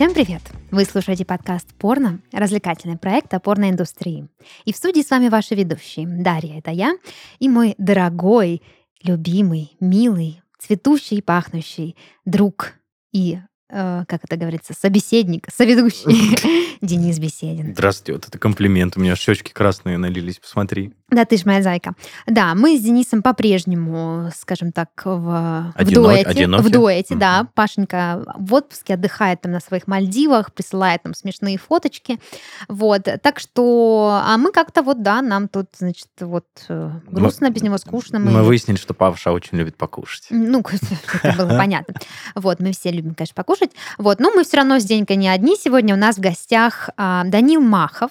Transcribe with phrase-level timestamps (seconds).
[0.00, 0.40] Всем привет!
[0.70, 4.30] Вы слушаете подкаст «Порно»— развлекательный проект о порноиндустрии.
[4.64, 6.06] И в студии с вами ваши ведущие.
[6.06, 6.94] Дарья— это я,
[7.38, 8.62] и мой дорогой,
[9.02, 12.76] любимый, милый, цветущий и пахнущий друг
[13.12, 13.40] и
[13.70, 17.72] как это говорится, собеседник, соведущий Денис Беседин.
[17.72, 18.96] Здравствуйте, вот это комплимент.
[18.96, 20.92] У меня щечки красные налились, посмотри.
[21.10, 21.94] Да, ты ж моя зайка.
[22.26, 26.28] Да, мы с Денисом по-прежнему, скажем так, в, в дуэте.
[26.28, 26.62] одиноки?
[26.62, 27.42] В дуэте, да.
[27.42, 27.50] Мгм.
[27.54, 32.20] Пашенька в отпуске отдыхает там на своих Мальдивах, присылает нам смешные фоточки.
[32.68, 33.08] Вот.
[33.22, 37.76] Так что, а мы как-то вот, да, нам тут, значит, вот э, грустно без него,
[37.78, 38.18] скучно.
[38.18, 40.26] Мы выяснили, что Павша очень любит покушать.
[40.30, 40.64] Ну,
[41.22, 41.94] это было понятно.
[42.36, 43.59] Вот, мы все любим, конечно, покушать.
[43.98, 45.56] Вот, но мы все равно с Денькой не одни.
[45.56, 48.10] Сегодня у нас в гостях а, Данил Махов.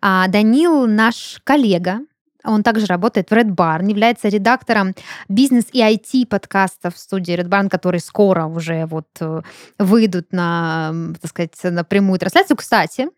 [0.00, 2.00] А, Данил наш коллега.
[2.44, 4.94] Он также работает в Red Barn, является редактором
[5.28, 9.40] бизнес и IT подкастов в студии Red Barn, которые скоро уже вот э,
[9.78, 12.58] выйдут на, так сказать, на прямую трансляцию.
[12.58, 13.08] Кстати,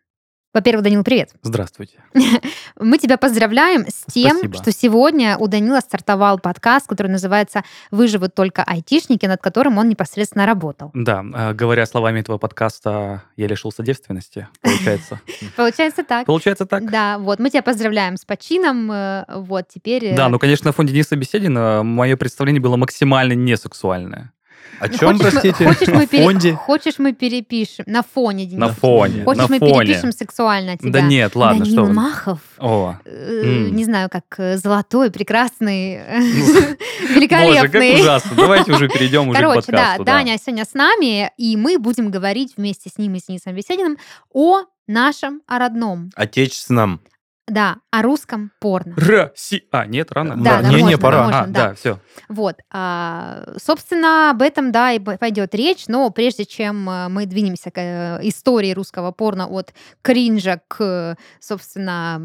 [0.57, 1.31] во-первых, Данил, привет.
[1.43, 1.99] Здравствуйте.
[2.81, 4.55] Мы тебя поздравляем с тем, Спасибо.
[4.57, 10.47] что сегодня у Данила стартовал подкаст, который называется «Выживут только айтишники», над которым он непосредственно
[10.47, 10.91] работал.
[10.95, 15.21] Да, э, говоря словами этого подкаста, я лишился девственности, получается.
[15.57, 16.25] Получается так.
[16.27, 16.91] Получается так?
[16.91, 18.91] Да, вот мы тебя поздравляем с почином.
[18.91, 20.07] э, Вот теперь.
[20.07, 24.33] э, Да, ну, конечно, на фоне Дениса Беседина мое представление было максимально несексуальное.
[24.81, 25.65] О ну, чем, хочешь мы- простите?
[25.67, 26.53] Хочешь мы, пере- фонде?
[26.55, 28.61] хочешь мы перепишем на фоне, Денис.
[28.61, 29.81] На фоне, Хочешь на мы фоне.
[29.87, 30.91] перепишем сексуально тебя?
[30.91, 31.93] Да нет, ладно, Данил что вы.
[31.93, 38.01] Махов, О, э, не знаю, как э, золотой, прекрасный, боже, как великолепный.
[38.01, 38.31] ужасно.
[38.37, 40.05] Давайте уже перейдем уже к Короче, да, подкасту.
[40.05, 43.97] Даня сегодня с нами, и мы будем говорить вместе с ним и с Денисом Бесединым
[44.33, 47.01] о нашем, о родном, Отечественном.
[47.47, 48.95] Да, о русском порно.
[48.97, 49.63] Россия.
[49.71, 50.37] А, нет, рано?
[50.37, 51.23] Да, да, не, не, можно, пора.
[51.25, 51.69] можно, А, да.
[51.69, 52.01] да, все.
[52.29, 57.71] Вот, а, собственно, об этом, да, и пойдет речь, но прежде чем э, мы двинемся
[57.71, 62.21] к э, истории русского порно от кринжа к, собственно,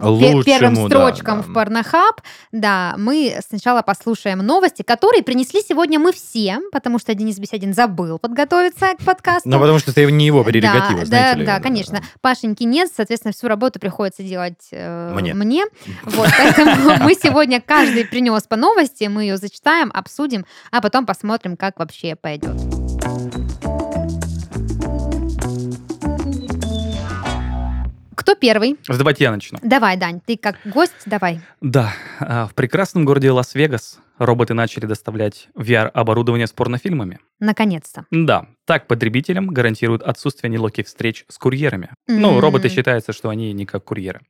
[0.00, 1.48] Лучшему, первым да, строчкам да.
[1.48, 2.20] в порнохаб,
[2.52, 8.18] да, мы сначала послушаем новости, которые принесли сегодня мы все, потому что Денис Беседин забыл
[8.18, 9.48] подготовиться к подкасту.
[9.48, 11.46] Ну, потому что это не его прерогатива, да, знаете да, ли.
[11.46, 12.02] да, конечно.
[12.20, 15.64] Пашеньки нет, соответственно, всю работу приходится делать э, Мне.
[16.04, 21.56] Вот, поэтому мы сегодня каждый принес по новости, мы ее зачитаем, обсудим, а потом посмотрим,
[21.56, 22.56] как вообще пойдет.
[28.14, 28.76] Кто первый?
[28.86, 29.58] Давайте я начну.
[29.62, 31.40] Давай, Дань, ты как гость, давай.
[31.60, 37.18] Да, а, в прекрасном городе Лас-Вегас роботы начали доставлять VR-оборудование с порнофильмами.
[37.40, 38.04] Наконец-то.
[38.10, 41.90] Да, так потребителям гарантируют отсутствие неловких встреч с курьерами.
[42.06, 42.38] Ну, М.
[42.40, 44.20] роботы считается, что они не как курьеры.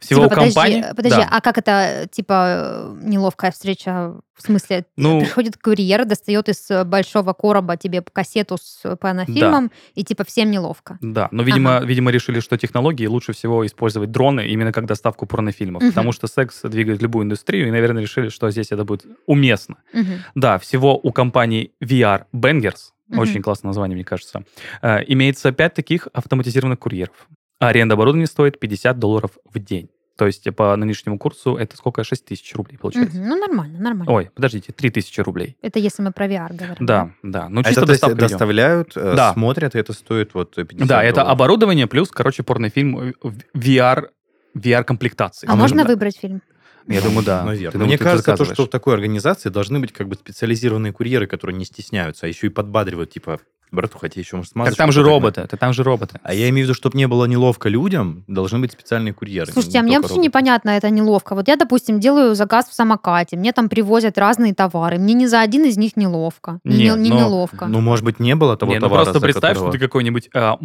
[0.00, 0.80] Всего Типа, у компании...
[0.80, 1.28] подожди, подожди, Да.
[1.30, 4.14] а как это, типа, неловкая встреча?
[4.34, 10.02] В смысле, Ну- приходит курьер, достает из большого короба тебе кассету с э, порнофильмом, и,
[10.02, 10.98] типа, всем неловко.
[11.00, 11.86] Да, но, видимо, Ага.
[11.86, 15.92] видимо, решили, что технологии лучше всего использовать дроны именно как доставку порнофильмов, Мгм.
[15.92, 19.76] потому что секс двигает любую индустрию, и, наверное, решили, что здесь это будет уместно.
[19.92, 20.24] Мгм.
[20.34, 23.20] Да, всего у компании VR Bangers, Мгм.
[23.20, 24.44] очень классное название, мне кажется,
[24.82, 27.28] э, имеется 5 таких автоматизированных курьеров.
[27.58, 29.88] Аренда оборудования стоит 50 долларов в день.
[30.18, 32.04] То есть по нынешнему курсу это сколько?
[32.04, 33.16] 6 тысяч рублей получается.
[33.18, 33.28] Мгм.
[33.28, 34.12] Ну, нормально, нормально.
[34.12, 35.56] Ой, подождите, 3 тысячи рублей.
[35.62, 36.84] Это если мы про VR говорим.
[36.86, 37.48] Да, да.
[37.48, 39.32] Ну, чисто это доставка доставляют, э, Да.
[39.32, 41.32] смотрят, и это стоит вот 50 Да, это долларов.
[41.32, 43.14] оборудование плюс, короче, порнофильм
[43.54, 44.08] VR,
[44.54, 45.46] VR-комплектации.
[45.48, 46.42] А, А можно можно- выбрать фильм?
[46.88, 47.44] Я думаю, да.
[47.44, 47.72] Наверное.
[47.72, 51.56] Думаю, Мне кажется, то, что в такой организации должны быть как бы специализированные курьеры, которые
[51.56, 53.38] не стесняются, а еще и подбадривают, типа,
[53.70, 55.14] братуха, тебе еще может Так смазочку там же подогнать».
[55.22, 56.20] роботы, так там же роботы.
[56.22, 59.50] А я имею в виду, чтобы не было неловко людям, должны быть специальные курьеры.
[59.50, 60.26] Слушайте, не а мне вообще роботы.
[60.26, 61.34] непонятно, это неловко.
[61.34, 65.40] Вот я, допустим, делаю заказ в самокате, мне там привозят разные товары, мне ни за
[65.40, 66.58] один из них неловко.
[66.64, 67.64] Не, Нет, не но- неловко.
[67.66, 69.84] Ну, может быть, не было того Не, ну товара, просто за представь, которого- что ты
[69.86, 70.56] какой-нибудь, а,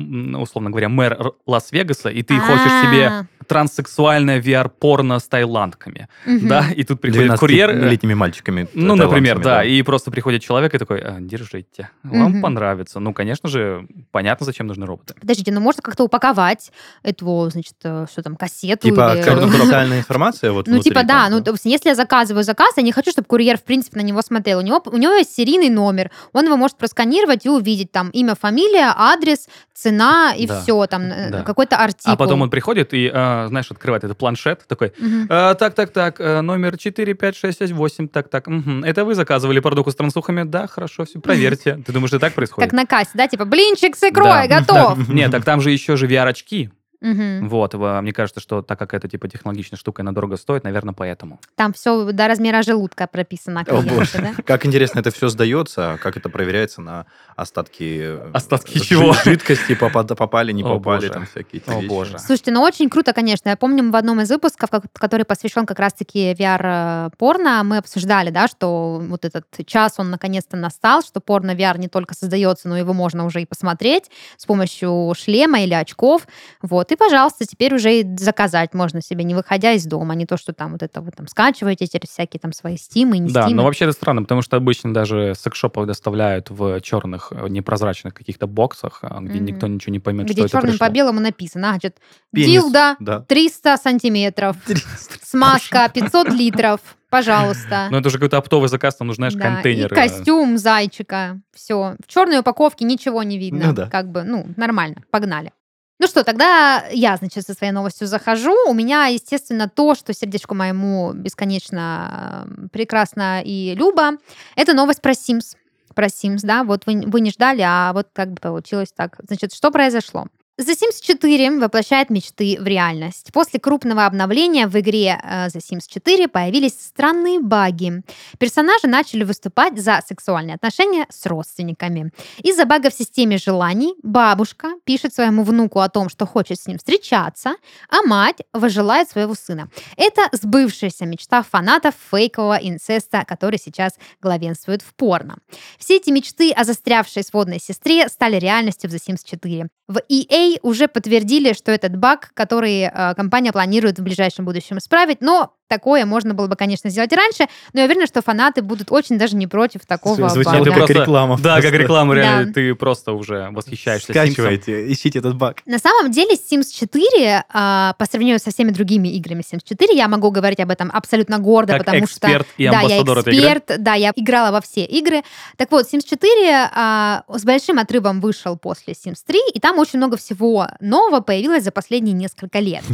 [0.41, 6.47] условно говоря, мэр Лас-Вегаса, и ты хочешь себе А, транссексуальное VR-порно с таиландками, мгм.
[6.47, 8.67] да, и тут приходит курьер, э, 12-летними мальчиками.
[8.73, 12.41] ну, э, например, тайландцами, да, и просто приходит человек и такой, «А, держите, вам Мгм.
[12.41, 12.99] понравится.
[12.99, 15.13] Ну, конечно же, понятно, зачем нужны роботы.
[15.19, 16.71] Подождите, ну можно как-то упаковать
[17.03, 21.41] эту, значит, что там, кассету Типа или- конфиденциальная информация вот Ну, внутри типа, да, ну,
[21.41, 24.21] то есть, если я заказываю заказ, я не хочу, чтобы курьер, в принципе, на него
[24.21, 24.59] смотрел.
[24.59, 28.35] У него, у него есть серийный номер, он его может просканировать и увидеть там имя,
[28.35, 30.61] фамилия, адрес, цена и Да.
[30.61, 31.43] все, там, Да.
[31.43, 32.13] какой-то артикул.
[32.13, 35.27] А потом он приходит и, а, знаешь, открывает этот планшет, такой, Мгм.
[35.29, 38.83] «А, так, так, так, э, номер 4, 5, 6, 6, 8, так, так, мгм.
[38.83, 40.43] это вы заказывали продукт с трансухами?
[40.43, 41.81] Да, хорошо, все, проверьте.
[41.85, 42.69] Ты думаешь, это так происходит?
[42.69, 45.07] Как на кассе, да, типа, блинчик с икрой, готов.
[45.09, 46.71] Нет, так там же еще же VR-очки.
[47.01, 47.47] Мгм.
[47.49, 50.93] Вот, во- мне кажется, что так как это типа технологичная штука, она дорого стоит, наверное,
[50.93, 51.39] поэтому.
[51.55, 53.63] Там все до размера желудка прописано.
[53.67, 54.09] О, боже.
[54.17, 54.33] да?
[54.43, 57.05] Как интересно это все сдается, а как это проверяется на
[57.35, 57.99] остатки...
[58.01, 59.13] э, Остатки чего?
[59.13, 61.87] Жидкости попали, не попали, там всякие О, вещи.
[61.87, 62.19] боже.
[62.19, 63.49] Слушайте, ну очень круто, конечно.
[63.49, 68.99] Я помню в одном из выпусков, который посвящен как раз-таки VR-порно, мы обсуждали, да, что
[69.07, 73.41] вот этот час, он наконец-то настал, что порно-VR не только создается, но его можно уже
[73.41, 76.27] и посмотреть с помощью шлема или очков.
[76.61, 80.37] Вот, и, пожалуйста, теперь уже и заказать можно себе, не выходя из дома, не то,
[80.37, 83.57] что там вот это вы там скачиваете через всякие там свои стимы, не Да, стимы.
[83.57, 88.47] но вообще это странно, потому что обычно даже секс-шопов доставляют в черных, э, непрозрачных каких-то
[88.47, 89.45] боксах, а, где Мгм.
[89.45, 90.87] никто ничего не поймет, где что это черным пришло.
[90.87, 91.97] по белому написано, значит,
[92.33, 93.19] Пенис, дилда Да.
[93.21, 94.55] 300 сантиметров,
[95.23, 96.79] смазка 500 литров,
[97.09, 97.87] пожалуйста.
[97.91, 99.91] Ну, это же какой-то оптовый заказ, там нужно, знаешь, Да, контейнер.
[99.91, 101.39] И костюм зайчика.
[101.53, 101.95] Все.
[102.05, 103.67] В черной упаковке ничего не видно.
[103.67, 103.87] Ну да.
[103.89, 104.97] Как бы, ну, нормально.
[105.11, 105.51] Погнали.
[105.99, 108.55] Ну что, тогда я, значит, со своей новостью захожу.
[108.69, 114.11] У меня, естественно, то, что сердечку моему бесконечно прекрасно и любо,
[114.55, 115.55] это новость про Sims.
[115.95, 119.17] Про Sims, да, вот вы, вы не ждали, а вот как бы получилось так.
[119.27, 120.27] Значит, что произошло?
[120.59, 123.31] The Sims 4 воплощает мечты в реальность.
[123.31, 128.01] После крупного обновления в игре э, The Sims 4 появились странные баги.
[128.39, 132.11] Персонажи начали выступать за сексуальные отношения с родственниками.
[132.39, 136.79] Из-за бага в системе желаний бабушка пишет своему внуку о том, что хочет с ним
[136.79, 137.53] встречаться,
[137.87, 139.69] а мать выжелает своего сына.
[139.95, 143.93] Это сбывшаяся мечта фанатов фейкового инцеста, который сейчас
[144.23, 145.37] главенствует в порно.
[145.77, 149.67] Все эти мечты о застрявшей сводной сестре стали реальностью в The Sims 4.
[149.87, 155.21] В EA уже подтвердили, что этот баг, который э, компания планирует в ближайшем будущем исправить,
[155.21, 158.91] но такое можно было бы, конечно, сделать и раньше, но я уверена, что фанаты будут
[158.91, 161.37] очень даже не против такого Звучит как просто- реклама.
[161.37, 161.77] Да, как просто.
[161.77, 162.53] реклама, реально, Да.
[162.53, 164.11] ты просто уже восхищаешься.
[164.11, 165.61] Скачивайте, ищите этот баг.
[165.65, 170.07] На самом деле Sims 4, а, по сравнению со всеми другими играми Sims 4, я
[170.07, 172.63] могу говорить об этом абсолютно гордо, Как потому эксперт что...
[172.63, 173.47] и да, я амбассадор этой игры.
[173.57, 175.23] эксперт, да, я играла во все игры.
[175.57, 179.97] Так вот, Sims 4 а, с большим отрывом вышел после Sims 3, и там очень
[179.97, 182.83] много всего нового появилось за последние несколько лет.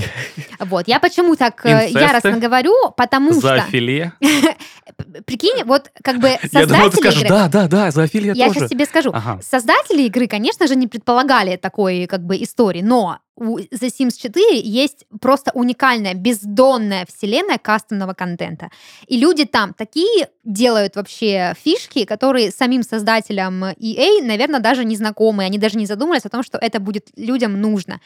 [0.60, 2.63] Вот, я почему так э, яростно говорю,
[2.96, 4.14] потому что, Зоофилия.
[4.20, 4.56] п-
[5.26, 7.30] прикинь, вот как бы Я думал, ты создатели скажешь, игры...
[7.30, 8.60] да, да, да, зоофилия Я тоже.
[8.60, 9.12] сейчас тебе скажу.
[9.14, 9.40] Ага.
[9.42, 14.60] Создатели игры, конечно же, не предполагали такой как бы истории, но у The Sims 4
[14.60, 18.70] есть просто уникальная, бездонная вселенная кастомного контента.
[19.08, 25.46] И люди там такие делают вообще фишки, которые самим создателям EA, наверное, даже не знакомы.
[25.46, 28.02] Они даже не задумывались о том, что это будет людям нужно.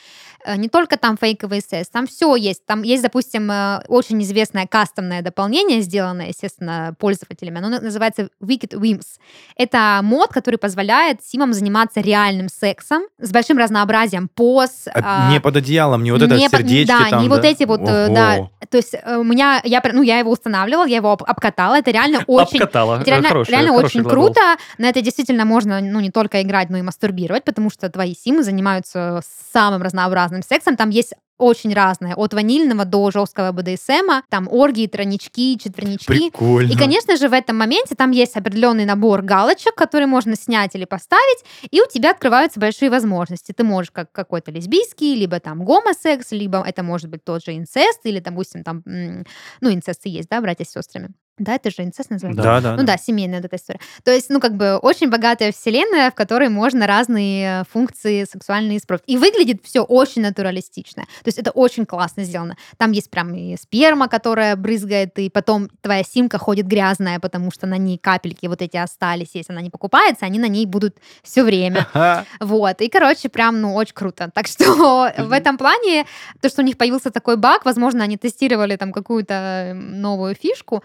[0.46, 2.66] Э, Не только там фейковый СС, там все есть.
[2.66, 6.67] Там есть, допустим, э, очень известное кастомное дополнение, сделанное, естественно,
[7.00, 7.58] пользователями.
[7.60, 9.18] Оно на- называется Wicked Whims.
[9.56, 14.88] Это мод, который позволяет симам заниматься реальным сексом с большим разнообразием поз.
[14.94, 17.44] А а, Не под одеялом, не вот это не под- сердечки да, там, не вот
[17.46, 18.16] эти вот, э, Ого.
[18.16, 18.50] да.
[18.70, 21.76] То есть э, у меня, я, ну, я его устанавливала, я его об- обкатала.
[21.80, 22.96] Это реально очень Обкатала.
[23.02, 24.26] это реально, Хороший- реально хороший очень глагол.
[24.26, 24.42] круто.
[24.78, 28.44] На это действительно можно, ну, не только играть, но и мастурбировать, потому что твои симы
[28.44, 29.22] занимаются
[29.54, 30.76] самым разнообразным сексом.
[30.78, 36.06] Там есть очень разное, от ванильного до жесткого БДСМа, там оргии, тройнички, четвернички.
[36.06, 36.72] Прикольно.
[36.72, 40.86] И, конечно же, в этом моменте там есть определенный набор галочек, которые можно снять или
[40.86, 43.52] поставить, и у тебя открываются большие возможности.
[43.52, 48.02] Ты можешь как какой-то лесбийский, либо там гомосекс, либо это может быть тот же инцест,
[48.04, 51.10] или, допустим, там, ну, инцесты есть, да, братья с сестрами.
[51.38, 52.42] Да, это же инцест называется?
[52.42, 52.76] Да, да.
[52.76, 53.80] Ну да, семейная вот эта история.
[54.04, 58.80] То есть, ну, как бы очень богатая вселенная, в которой можно разные э, функции сексуальные
[58.80, 59.04] испробовать.
[59.08, 61.04] И выглядит все очень натуралистично.
[61.04, 62.58] То есть это очень классно сделано.
[62.78, 67.68] Там есть прям и сперма, которая брызгает, и потом твоя симка ходит грязная, потому что
[67.68, 69.30] на ней капельки вот эти остались.
[69.34, 71.88] Если она не покупается, они на ней будут все время.
[72.40, 74.32] Вот, и, короче, прям, ну, очень круто.
[74.34, 76.06] Так что в этом плане,
[76.42, 80.84] то, что у них появился такой баг, возможно, они тестировали там какую-то новую фишку,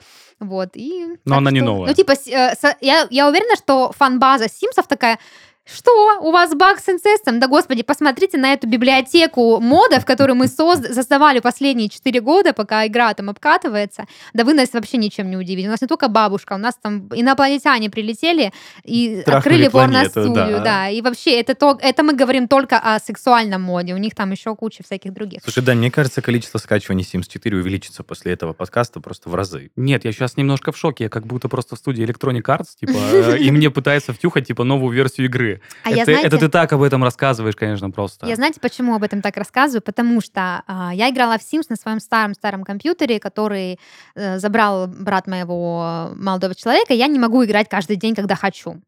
[0.49, 1.17] вот, и...
[1.25, 1.89] Но она не что- новая.
[1.89, 5.19] Ну, типа, э, я, я уверена, что фан-база Симсов такая,
[5.65, 7.39] что, у вас баг с инцестом?
[7.39, 12.85] Да, господи, посмотрите на эту библиотеку модов, которую мы созд- создавали последние 4 года, пока
[12.87, 14.07] игра там обкатывается.
[14.33, 15.69] Да вы нас вообще ничем не удивили.
[15.69, 18.53] У нас не только бабушка, у нас там инопланетяне прилетели
[18.83, 20.61] и Трахнули открыли порностудию, да.
[20.61, 20.89] да.
[20.89, 23.95] И вообще, это, то, это мы говорим только о сексуальном моде.
[23.95, 25.43] У них там еще куча всяких других.
[25.45, 29.71] Слушай, Дань, мне кажется, количество скачиваний Sims 4 увеличится после этого подкаста просто в разы.
[29.77, 31.05] Нет, я сейчас немножко в шоке.
[31.05, 34.93] Я как будто просто в студии Electronic Arts, типа, и мне пытается втюхать, типа, новую
[34.93, 35.52] версию игры.
[35.85, 38.27] А я, это, знаете, это ты так об этом рассказываешь, конечно, просто.
[38.27, 39.83] Я знаете, почему об этом так рассказываю?
[39.83, 43.79] Потому что а, я играла в Sims на своем старом-старом компьютере, который
[44.15, 46.95] э, забрал брат моего молодого человека.
[46.95, 48.81] Я не могу играть каждый день, когда хочу.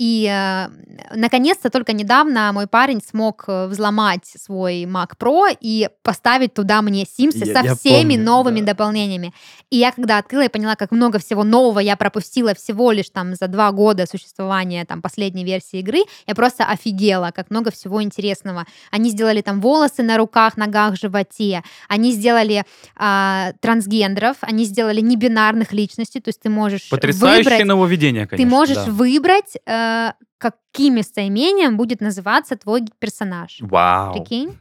[0.00, 0.68] И э,
[1.14, 7.02] наконец-то только недавно мой парень смог э, взломать свой Mac Pro и поставить туда мне
[7.02, 8.72] Sims Я- со я всеми помню, новыми да.
[8.72, 9.34] дополнениями.
[9.68, 13.34] И я когда открыла, я поняла, как много всего нового я пропустила всего лишь там
[13.34, 15.99] за два года существования там последней версии игры.
[16.26, 18.66] Я просто офигела, как много всего интересного.
[18.90, 21.62] Они сделали там волосы на руках, ногах, животе.
[21.88, 22.64] Они сделали
[22.96, 28.56] а, трансгендеров, они сделали небинарных личностей, то есть ты можешь Потрясающее выбрать, нововведение, ты конечно.
[28.56, 28.90] можешь да.
[28.90, 33.58] выбрать, э, каким местоимением будет называться твой персонаж.
[33.60, 34.14] Вау.
[34.14, 34.56] Прикинь?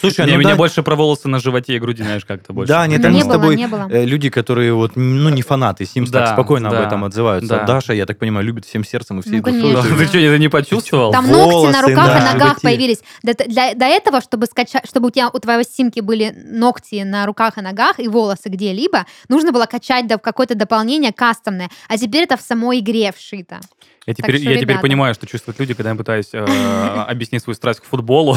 [0.00, 2.72] Слушай, ну меня да- больше про волосы на животе и груди, знаешь, как-то больше.
[2.72, 3.88] Да, нет, они не с было, тобой не было.
[3.90, 7.48] э, люди, которые вот, ну, не фанаты Sims, Да, так спокойно об да, этом отзываются.
[7.48, 7.64] да.
[7.64, 9.72] Даша, я так понимаю, любит всем сердцем и всей Ну, душой.
[9.74, 11.12] Да, Ты что, это не почувствовал?
[11.12, 12.60] Там ногти на волосы руках на и ногах животе.
[12.62, 12.98] появились.
[13.22, 17.24] До, для- до этого, чтобы скачать, чтобы у тебя у твоего симки были ногти на
[17.26, 21.68] руках и ногах и волосы где-либо, нужно было качать до, какое-то дополнение кастомное.
[21.88, 23.60] А теперь это в самой игре вшито.
[24.06, 26.38] Я теперь, что, я теперь понимаю, что чувствуют люди, когда я пытаюсь э,
[27.08, 28.36] объяснить свою страсть к футболу.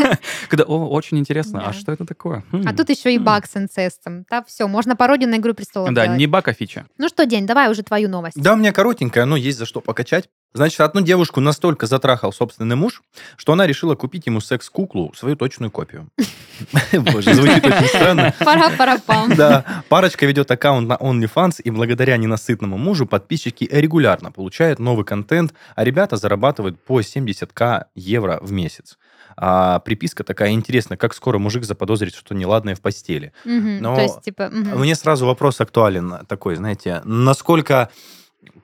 [0.48, 2.44] Когда, о, очень интересно, а что это такое?
[2.52, 2.62] Хм.
[2.66, 4.24] А тут еще и баг с инцестом.
[4.30, 6.86] Да, все, можно пародию на Игру престолов Да, не баг, а фича.
[6.98, 8.40] Ну что, День, давай уже твою новость.
[8.40, 10.28] Да, у меня коротенькая, но есть за что покачать.
[10.54, 13.02] Значит, одну девушку настолько затрахал собственный муж,
[13.36, 16.08] что она решила купить ему секс-куклу, свою точную копию.
[16.92, 18.34] Боже, звучит очень странно.
[18.38, 19.36] Пара-пара-пам.
[19.36, 25.52] Да, парочка ведет аккаунт на OnlyFans, и благодаря ненасытному мужу подписчики регулярно получают новый контент,
[25.76, 28.98] а ребята зарабатывают по 70к евро в месяц.
[29.36, 33.32] А приписка такая интересная, как скоро мужик заподозрит что-то неладное в постели.
[33.44, 34.48] Но То есть, типа...
[34.48, 34.80] мгм.
[34.80, 37.90] Мне сразу вопрос актуален такой, знаете, насколько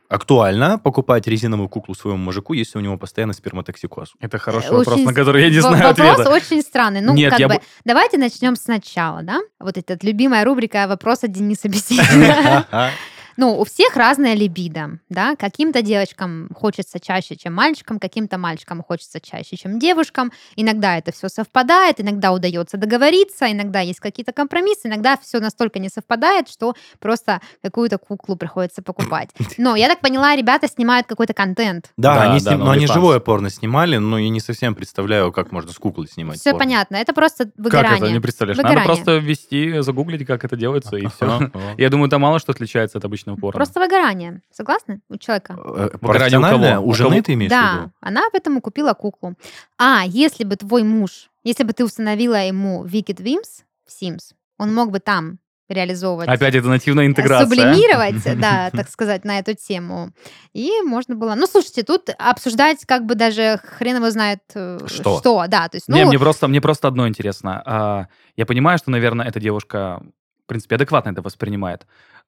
[0.08, 4.12] актуально покупать резиновую куклу своему мужику, если у него постоянно сперматоксикоз?
[4.20, 6.30] Это хороший Очень вопрос, на который я не знаю Вопрос ответа.
[6.30, 7.00] очень странный.
[7.00, 9.40] Ну, Нет, как я бы, бы- давайте начнем сначала, да?
[9.58, 12.64] Вот эта любимая рубрика «Вопрос от Дениса Беседина».
[13.36, 19.20] Ну, у всех разная либидо, да, каким-то девочкам хочется чаще, чем мальчикам, каким-то мальчикам хочется
[19.20, 20.32] чаще, чем девушкам.
[20.56, 25.88] Иногда это все совпадает, иногда удается договориться, иногда есть какие-то компромиссы, иногда все настолько не
[25.88, 29.30] совпадает, что просто какую-то куклу приходится покупать.
[29.58, 31.90] Но я так поняла, ребята снимают какой-то контент.
[31.96, 35.32] Да, Да, они, да, сним- но они живое порно снимали, но я не совсем представляю,
[35.32, 36.64] как можно с куклой снимать Все порно.
[36.64, 37.96] понятно, это просто Как выгорание.
[37.98, 38.10] это?
[38.12, 38.56] Не представляешь.
[38.58, 38.94] Надо Выгорание.
[38.94, 41.50] просто ввести, загуглить, как это делается, и все.
[41.78, 43.58] Я думаю, там мало что отличается от обычного порно.
[43.58, 44.42] Просто выгорание.
[44.52, 45.54] Согласны у человека?
[45.58, 46.86] Э, Выгорание у кого?
[46.86, 47.92] У жены ты имеешь в Да, виду?
[48.00, 49.34] она поэтому купила куклу.
[49.78, 54.74] А, если бы твой муж, если бы ты установила ему Wicked Wims в Sims, он
[54.74, 55.38] мог бы там
[55.68, 57.46] реализовывать Опять это нативная интеграция.
[57.48, 60.10] сублимировать, да, так сказать, на эту тему.
[60.52, 61.34] И можно было...
[61.34, 65.18] Ну, слушайте, тут обсуждать как бы даже хрен его знает э, Что?
[65.20, 67.62] что да, то есть, ну, Не, мне просто, мне просто одно интересно.
[67.64, 70.02] А, я понимаю, что, наверное, эта девушка,
[70.44, 71.86] в принципе, адекватно это воспринимает.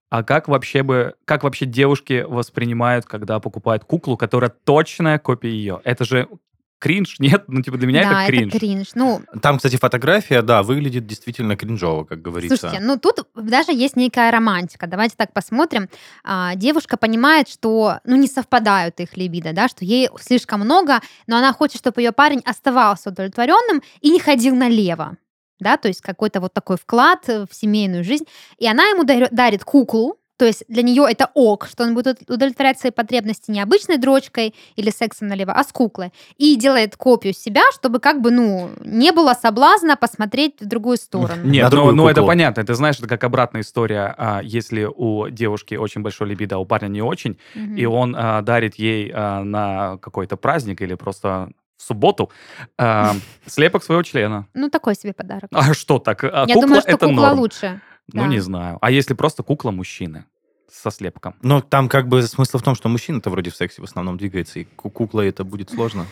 [0.08, 5.80] А как вообще бы, как вообще девушки воспринимают, когда покупают куклу, которая точная копия ее?
[5.84, 6.28] Это же
[6.78, 7.44] кринж, нет?
[7.48, 8.52] Ну, типа, для меня да, это кринж.
[8.52, 8.88] кринж.
[8.94, 12.56] Ну, Там, кстати, фотография, да, выглядит действительно кринжово, как говорится.
[12.56, 14.86] Слушайте, ну тут даже есть некая романтика.
[14.86, 15.88] Давайте так посмотрим.
[16.24, 21.36] А, девушка понимает, что ну не совпадают их либидо, да, что ей слишком много, но
[21.36, 25.16] она хочет, чтобы ее парень оставался удовлетворенным и не ходил налево.
[25.60, 28.24] Да, то есть какой-то вот такой вклад э, в семейную жизнь.
[28.58, 32.78] И она ему дарит куклу, то есть для нее это ок, что он будет удовлетворять
[32.78, 36.12] свои потребности не обычной дрочкой или сексом налево, а с куклой.
[36.36, 41.42] И делает копию себя, чтобы как бы, ну, не было соблазна посмотреть в другую сторону.
[41.44, 42.64] Нет, ну, ну это понятно.
[42.64, 44.14] Ты знаешь, это как обратная история.
[44.18, 47.76] а, если у девушки очень большой либидо, а у парня не очень, Мгм.
[47.76, 52.30] и он а, дарит ей а, на какой-то праздник или просто в субботу
[52.78, 53.14] а,
[53.46, 54.46] слепок своего члена.
[54.54, 55.50] Ну, такой себе подарок.
[55.52, 56.24] А что так?
[56.24, 57.38] А Я кукла думаю, что это кукла норм.
[57.38, 57.80] лучше.
[58.12, 58.28] Ну, да.
[58.28, 58.78] не знаю.
[58.80, 60.24] А если просто кукла мужчины
[60.70, 61.34] со слепком?
[61.42, 64.60] Но там как бы смысл в том, что мужчина-то вроде в сексе в основном двигается,
[64.60, 66.06] и ку- кукла это будет сложно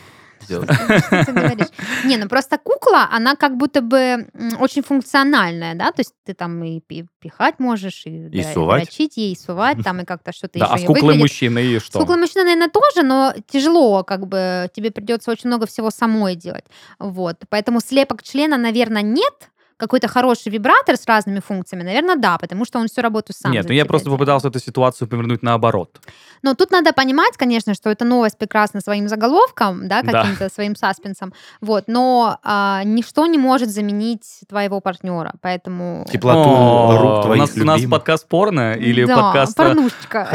[0.45, 0.71] сделать.
[0.73, 1.69] Что ты говоришь?
[2.05, 4.29] Не, ну просто кукла, она как будто бы
[4.61, 8.85] очень функциональная, да, то есть ты там и пи- пихать можешь, и, И сувать.
[8.85, 11.79] дрочить ей, и сувать, там и как-то что-то Да, еще а с куклой мужчины и
[11.79, 11.99] С что?
[12.01, 16.65] куклой мужчины, наверное, тоже, но тяжело, как бы тебе придется очень много всего самой делать.
[16.99, 17.37] Вот.
[17.49, 19.51] Поэтому слепок члена, наверное, нет.
[19.76, 23.52] Какой-то хороший вибратор с разными функциями, наверное, да, потому что он всю работу сам.
[23.52, 24.19] Нет, ну я просто делает.
[24.21, 26.00] попытался эту ситуацию повернуть наоборот.
[26.43, 30.23] Но тут надо понимать, конечно, что эта новость прекрасна своим заголовком, да, Да.
[30.23, 36.07] каким-то своим саспенсом, вот, но а, ничто не может заменить твоего партнера, поэтому...
[36.12, 39.59] Теплоту О, рук у твоих нас, у нас подкаст порно или да, подкаст...
[39.59, 40.28] э, порнушечка.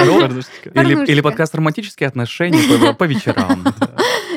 [0.73, 3.63] Или, или подкаст романтические отношения по вечерам.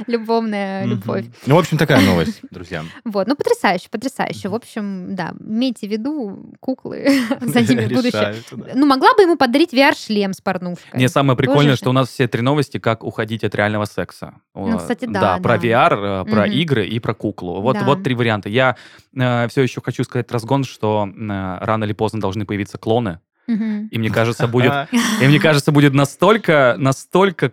[0.06, 1.26] Любовная любовь.
[1.46, 2.84] Ну, в общем, такая новость, друзья.
[3.04, 4.48] Вот, ну потрясающе, потрясающе.
[4.48, 7.08] В общем, да, имейте в виду куклы,
[7.40, 8.36] за ними будущее.
[8.74, 10.98] Ну, могла бы ему подарить VR-шлем с порнушкой.
[10.98, 14.34] Не, самое прикольное, что у нас все три новости, как уходить от реального секса.
[14.54, 15.66] Ну, кстати, да, про да.
[15.66, 17.60] VR, э, про игры и про куклу.
[17.60, 18.48] Вот, три варианта.
[18.48, 18.76] Я
[19.12, 23.20] все еще хочу сказать разгон, что э, рано или поздно должны появиться клоны.
[23.46, 24.72] И мне кажется, будет,
[25.20, 27.52] и мне кажется, будет настолько, настолько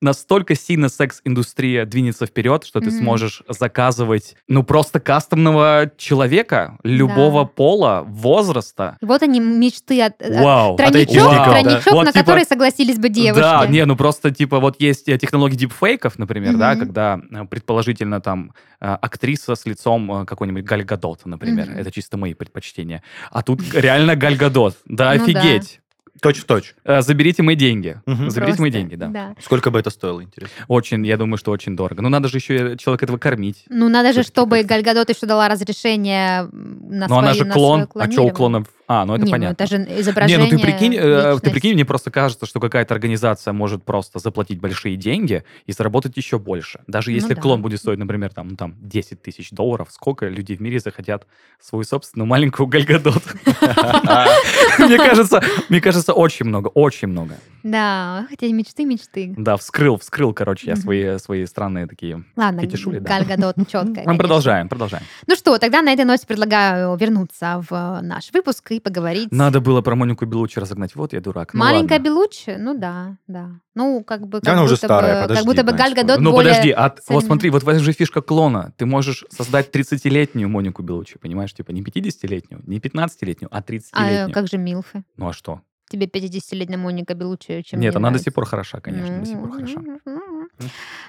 [0.00, 2.98] настолько сильно секс-индустрия двинется вперед, что ты Мгм.
[2.98, 7.50] сможешь заказывать, ну, просто кастомного человека любого Да.
[7.54, 8.96] пола, возраста.
[9.00, 10.20] Вот они, мечты от...
[10.22, 10.76] от- Вау.
[10.76, 11.44] Тройничок, Вау.
[11.50, 13.40] тройничок, Вот на типа- который согласились бы девушки.
[13.42, 16.80] Да, не, ну просто типа вот есть э, технологии дипфейков, например, да, Мгм.
[16.80, 21.68] когда э, предположительно там э, актриса с лицом э, какой-нибудь Галь Гадот, например.
[21.68, 21.78] Мгм.
[21.78, 23.02] Это чисто мои предпочтения.
[23.30, 24.76] А тут реально Галь Гадот.
[24.86, 25.24] Да, Ну да.
[25.24, 25.79] офигеть.
[26.20, 26.74] Точь в точь.
[26.84, 28.00] Э, Заберите мои деньги.
[28.06, 28.30] Мгм.
[28.30, 29.34] Заберите мои Просто, деньги, да.
[29.42, 30.54] Сколько бы это стоило, интересно?
[30.68, 32.02] Очень, я думаю, что очень дорого.
[32.02, 33.64] Ну, надо же еще человека этого кормить.
[33.68, 34.68] Ну, надо же, чтобы как-то.
[34.68, 37.88] Галь Гадот еще дала разрешение на Но она свои- же на клон.
[37.94, 38.66] А что у клонов?
[38.92, 39.52] А, ну это Не, ну понятно.
[39.52, 42.92] это же Не, изображение ну ты прикинь, э, ты прикинь, мне просто кажется, что какая-то
[42.92, 46.80] организация может просто заплатить большие деньги и заработать еще больше.
[46.88, 47.40] Даже Ну если да.
[47.40, 51.24] клон будет стоить, например, там, ну, там 10 тысяч долларов, сколько людей в мире захотят
[51.60, 53.22] свою собственную маленькую гальгадот?
[54.80, 57.36] Мне кажется, мне кажется, очень много, очень много.
[57.62, 59.34] Да, хотя мечты, мечты.
[59.36, 62.24] Да, вскрыл, вскрыл, короче, я свои, свои странные такие.
[62.34, 63.08] Ладно, Фетишули, да.
[63.08, 64.04] Галь Гадот четкая.
[64.06, 65.04] Мы продолжаем, продолжаем.
[65.26, 69.30] Ну что, тогда на этой ноте предлагаю вернуться в э, наш выпуск и поговорить.
[69.30, 70.94] Надо было про Монику Белучи разогнать.
[70.96, 71.54] Вот я дурак.
[71.54, 72.04] Ну Маленькая ладно.
[72.04, 72.56] Белуччи?
[72.58, 73.50] Ну да, да.
[73.74, 74.40] Ну, как бы...
[74.40, 75.94] Да как она уже будто старая, бы- подожди, Как будто бы Галь.
[75.94, 78.72] Гадот Ну более подожди, а т- вот смотри, вот в этом же фишка клона.
[78.76, 81.52] Ты можешь создать 30-летнюю Монику Белучи, понимаешь?
[81.54, 84.32] Типа не 50-летнюю, не 15-летнюю, а А 30-летнюю.
[84.32, 85.04] как же Милфы?
[85.16, 85.60] Ну а что?
[85.90, 89.50] Тебе 50-летняя Моника Белуччи чем Нет, она до сих пор хороша, конечно, до сих пор
[89.50, 89.80] хороша.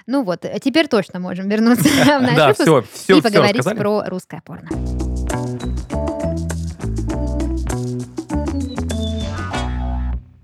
[0.06, 4.04] Ну вот, теперь точно можем вернуться в наш Да, выпуск все, все, и поговорить про
[4.08, 4.68] русское порно.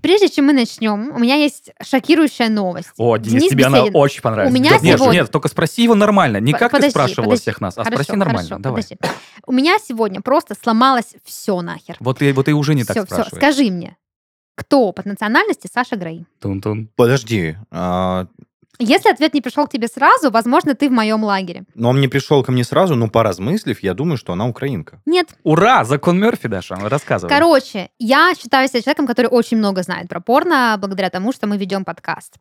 [0.09, 2.89] Прежде чем мы начнем, у меня есть шокирующая новость.
[2.97, 3.95] О, Денис, тебе она Беседин.
[3.95, 4.51] очень понравится.
[4.51, 6.37] У меня нет, нет, сегодня- нет, только спроси его нормально.
[6.37, 7.41] Не как подожди, ты спрашивала подожди.
[7.43, 8.41] всех нас, а Хорошо, спроси нормально.
[8.49, 8.81] хорошо, Давай.
[8.81, 8.97] подожди.
[9.45, 11.95] У меня сегодня просто сломалось все нахер.
[11.99, 13.39] Вот ты, вот ты уже не так все, все, спрашиваешь.
[13.39, 13.97] скажи мне,
[14.55, 16.25] кто по национальности Саша Грей?
[16.39, 16.89] Тун-тун.
[16.95, 17.55] Подожди.
[17.69, 18.25] а,
[18.81, 21.63] Если ответ не пришел к тебе сразу, возможно, ты в моем лагере.
[21.75, 25.01] Но он не пришел ко мне сразу, но поразмыслив, я думаю, что она украинка.
[25.05, 25.27] Нет.
[25.43, 25.83] Ура!
[25.83, 27.29] Закон Мерфи, Даша, рассказывай.
[27.29, 31.57] Короче, я считаю себя человеком, который очень много знает про порно, благодаря тому, что мы
[31.57, 32.35] ведем подкаст.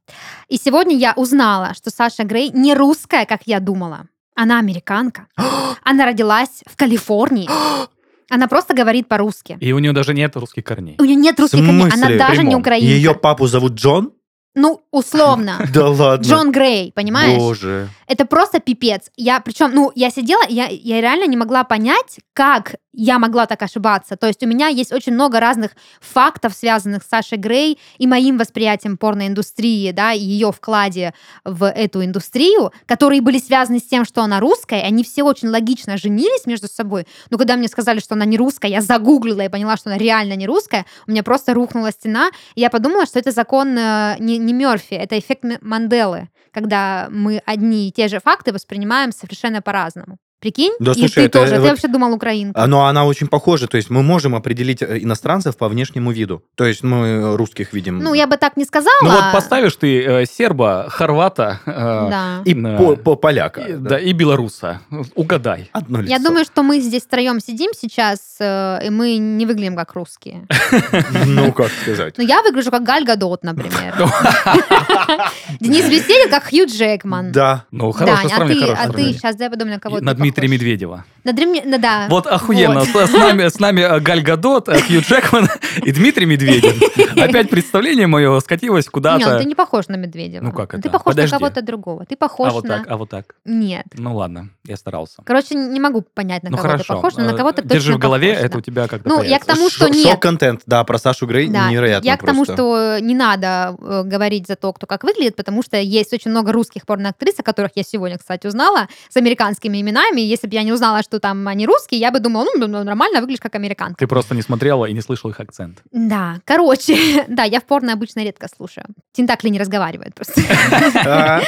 [0.49, 4.07] И сегодня я узнала, что Саша Грей не русская, как я думала.
[4.37, 5.27] Она американка.
[5.83, 7.49] Она родилась в Калифорнии.
[8.31, 9.57] Она просто говорит по-русски.
[9.61, 10.95] И у нее даже нет русских корней.
[11.01, 12.61] У нее нет русских корней, она даже не Прямом.
[12.61, 12.87] украинка.
[12.87, 14.13] Ее папу зовут Джон?
[14.61, 15.65] Ну, условно.
[15.73, 16.25] Да ладно.
[16.25, 17.39] Джон Грей, понимаешь?
[17.39, 17.89] Боже.
[18.09, 19.11] Это просто пипец.
[19.17, 23.63] Я, причем, ну, я сидела, я, я реально не могла понять, как я могла так
[23.63, 24.17] ошибаться.
[24.17, 28.39] То есть у меня есть очень много разных фактов, связанных с Сашей Грей и моим
[28.39, 34.23] восприятием порноиндустрии, да, и ее вкладе в эту индустрию, которые были связаны с тем, что
[34.23, 37.07] она русская, они все очень логично женились между собой.
[37.31, 40.35] Но когда мне сказали, что она не русская, я загуглила и поняла, что она реально
[40.35, 44.39] не русская, у меня просто рухнула стена, и я подумала, что это закон э, не,
[44.39, 50.19] не Мерфи, это эффект Манделы, когда мы одни те же факты воспринимаем совершенно по-разному.
[50.41, 50.73] Прикинь?
[50.79, 51.55] Да, и слушай, ты это тоже.
[51.55, 52.65] Ты вот- вообще думал украинка.
[52.67, 56.43] Но она очень похожа, то есть мы можем определить э, иностранцев по внешнему виду.
[56.55, 57.99] То есть мы русских видим.
[57.99, 58.95] Ну, я бы так не сказала.
[59.03, 62.43] Ну вот поставишь ты э, серба, хорвата э, Да.
[62.45, 62.77] И Да.
[62.77, 63.63] по, по- поляка.
[63.63, 64.81] и, да, и белоруса.
[65.17, 65.71] Угадай.
[65.73, 66.11] Одно лицо.
[66.13, 70.47] Я думаю, что мы здесь втроем сидим сейчас, э, и мы не выглядим как русские.
[71.27, 72.15] Ну, как сказать.
[72.17, 73.95] Ну, я выгляжу как Галь Гадот, например.
[75.61, 77.33] Денис Беседин как Хью Джекман.
[77.33, 77.65] Да.
[77.71, 80.05] Ну, хорошее Дань, а сравнение, ты, а ты сейчас дай подумай, на кого И ты
[80.07, 80.49] На Дмитрия.
[80.49, 81.05] Медведева.
[81.25, 82.07] На Дрем- ну да.
[82.09, 82.81] Вот охуенно.
[82.81, 83.09] Вот.
[83.09, 85.49] С, нами, с нами э, Галь Гадот, э, Хью Джекман
[85.85, 86.81] и Дмитрий Медведев.
[87.19, 89.39] Опять представление мое скатилось Нет, куда-то.
[89.39, 90.43] ты не похож на Медведева.
[90.45, 90.91] Ну, как Ты это?
[90.91, 91.33] похож Подожди.
[91.35, 92.07] на кого-то другого.
[92.07, 92.79] Ты похож А вот на...
[92.79, 93.35] так, а вот так.
[93.45, 93.85] Нет.
[93.95, 95.23] Ну ладно, я старался.
[95.25, 96.95] Короче, не могу понять, на Ну кого ты хорошо.
[96.95, 98.59] похож, но на Э, кого ты Держи точно в голове, похож, это да.
[98.59, 99.49] у тебя как-то Ну, я к появится.
[99.55, 100.07] тому, что Шо- нет.
[100.13, 102.55] Шок-контент, да, про Сашу Грей Да, невероятно я к тому, просто.
[102.55, 106.53] что не надо э, говорить за то, кто как выглядит, потому что есть очень много
[106.53, 110.18] русских порноактрис, о которых я сегодня, кстати, узнала, с американскими именами.
[110.21, 112.85] И Если бы я не узнала, что там они русские, я бы думала, ну, ну,
[112.85, 113.97] нормально выглядишь как американка.
[113.99, 115.83] Ты просто не смотрела и не слышал их акцент.
[115.93, 118.87] Да, короче, да, я в порно обычно редко слушаю.
[119.13, 120.41] Тентакли не разговаривают просто.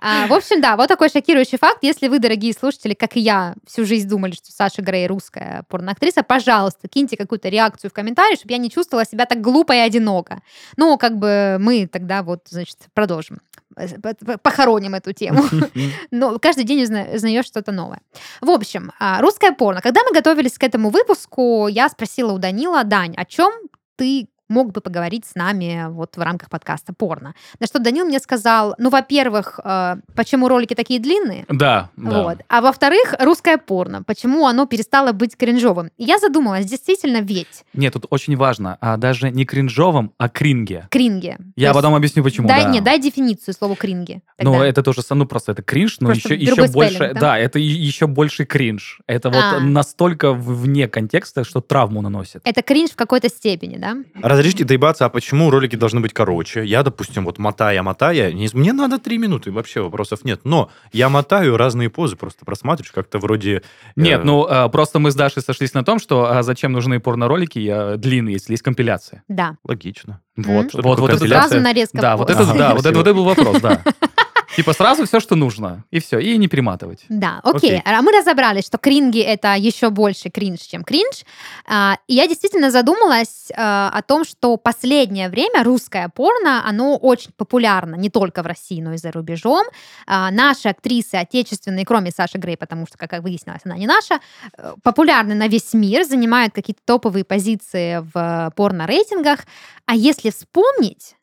[0.00, 1.78] А, в общем, да, вот такой шокирующий факт.
[1.82, 6.22] Если вы, дорогие слушатели, как и я, всю жизнь думали, что Саша Грей русская порноактриса,
[6.22, 10.40] пожалуйста, киньте какую-то реакцию в комментарии, чтобы я не чувствовала себя так глупо и одиноко.
[10.76, 13.40] Ну, как бы мы тогда вот, значит, продолжим.
[14.42, 15.44] Похороним эту тему.
[16.10, 18.00] Но каждый день узнаешь что-то новое.
[18.40, 19.80] В общем, а, русское порно.
[19.80, 23.52] Когда мы готовились к этому выпуску, я спросила у Данила, Дань, о чем
[23.96, 27.34] ты мог бы поговорить с нами вот в рамках подкаста порно.
[27.60, 31.44] На что Данил мне сказал, ну, во-первых, э, почему ролики такие длинные?
[31.48, 32.22] Да, да.
[32.22, 32.38] Вот.
[32.48, 34.02] А во-вторых, русское порно.
[34.02, 35.90] Почему оно перестало быть кринжовым?
[35.96, 37.64] И я задумалась, действительно ведь.
[37.74, 40.86] Нет, тут очень важно, а даже не кринжовым, а кринге.
[40.90, 41.38] Кринге.
[41.56, 42.48] Я потом объясню, почему.
[42.48, 42.70] Дай, да.
[42.70, 44.22] не, дай дефиницию слову кринге.
[44.38, 47.20] Ну, это тоже, ну, просто это кринж, но Просто еще, еще другой больше, спеллинг, да?
[47.20, 47.38] да?
[47.38, 49.00] это еще больше кринж.
[49.06, 49.60] Это вот А.
[49.60, 52.40] настолько в- вне контекста, что травму наносит.
[52.44, 53.96] Это кринж в какой-то степени, да?
[54.38, 56.64] Разрешите доебаться, а почему ролики должны быть короче?
[56.64, 60.42] Я, допустим, вот мотая, мотая, не- мне надо три минуты, вообще вопросов нет.
[60.44, 63.56] Но я мотаю разные позы, просто просматриваешь, как-то вроде...
[63.56, 63.60] э,
[63.96, 67.68] Нет, ну э, просто мы с Дашей сошлись на том, что а зачем нужны порно-ролики
[67.68, 69.24] э, длинные, если есть компиляция.
[69.26, 69.56] Да.
[69.64, 70.20] Логично.
[70.36, 71.26] Вот, Что вот, вот это?
[71.26, 72.96] Сразу нарезка да, вот это, да, вот это, красиво.
[72.98, 73.82] вот это был вопрос, да.
[74.58, 77.04] Типа сразу все, что нужно, и все, и не перематывать.
[77.08, 77.80] Да, окей.
[77.84, 81.24] А мы разобрались, что кринги это еще больше кринж, чем кринж.
[81.64, 87.30] А, И я действительно задумалась а, о том, что последнее время русское порно, оно очень
[87.36, 89.64] популярно не только в России, но и за рубежом.
[90.08, 94.18] А, Наши актрисы отечественные, кроме Саши Грей, потому что, как выяснилось, она не наша,
[94.56, 99.46] э, популярны на весь мир, занимают какие-то топовые позиции в порно-рейтингах.
[99.86, 101.14] А если вспомнить,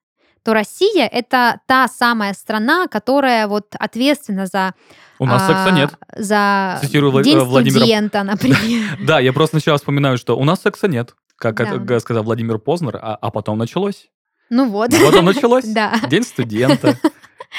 [0.46, 4.74] то Россия это та самая страна, которая вот ответственна за
[5.18, 5.90] У нас а, секса нет.
[6.16, 8.98] За Цитирую Вла- День э, Владимира- студента, например.
[9.06, 11.64] Да, я просто сначала вспоминаю, что у нас секса нет, как Да.
[11.64, 14.08] это сказал Владимир Познер, а, а потом началось.
[14.52, 14.94] Ну вот.
[14.94, 15.66] Вот оно началось.
[15.74, 15.94] Да.
[16.08, 16.96] День студента.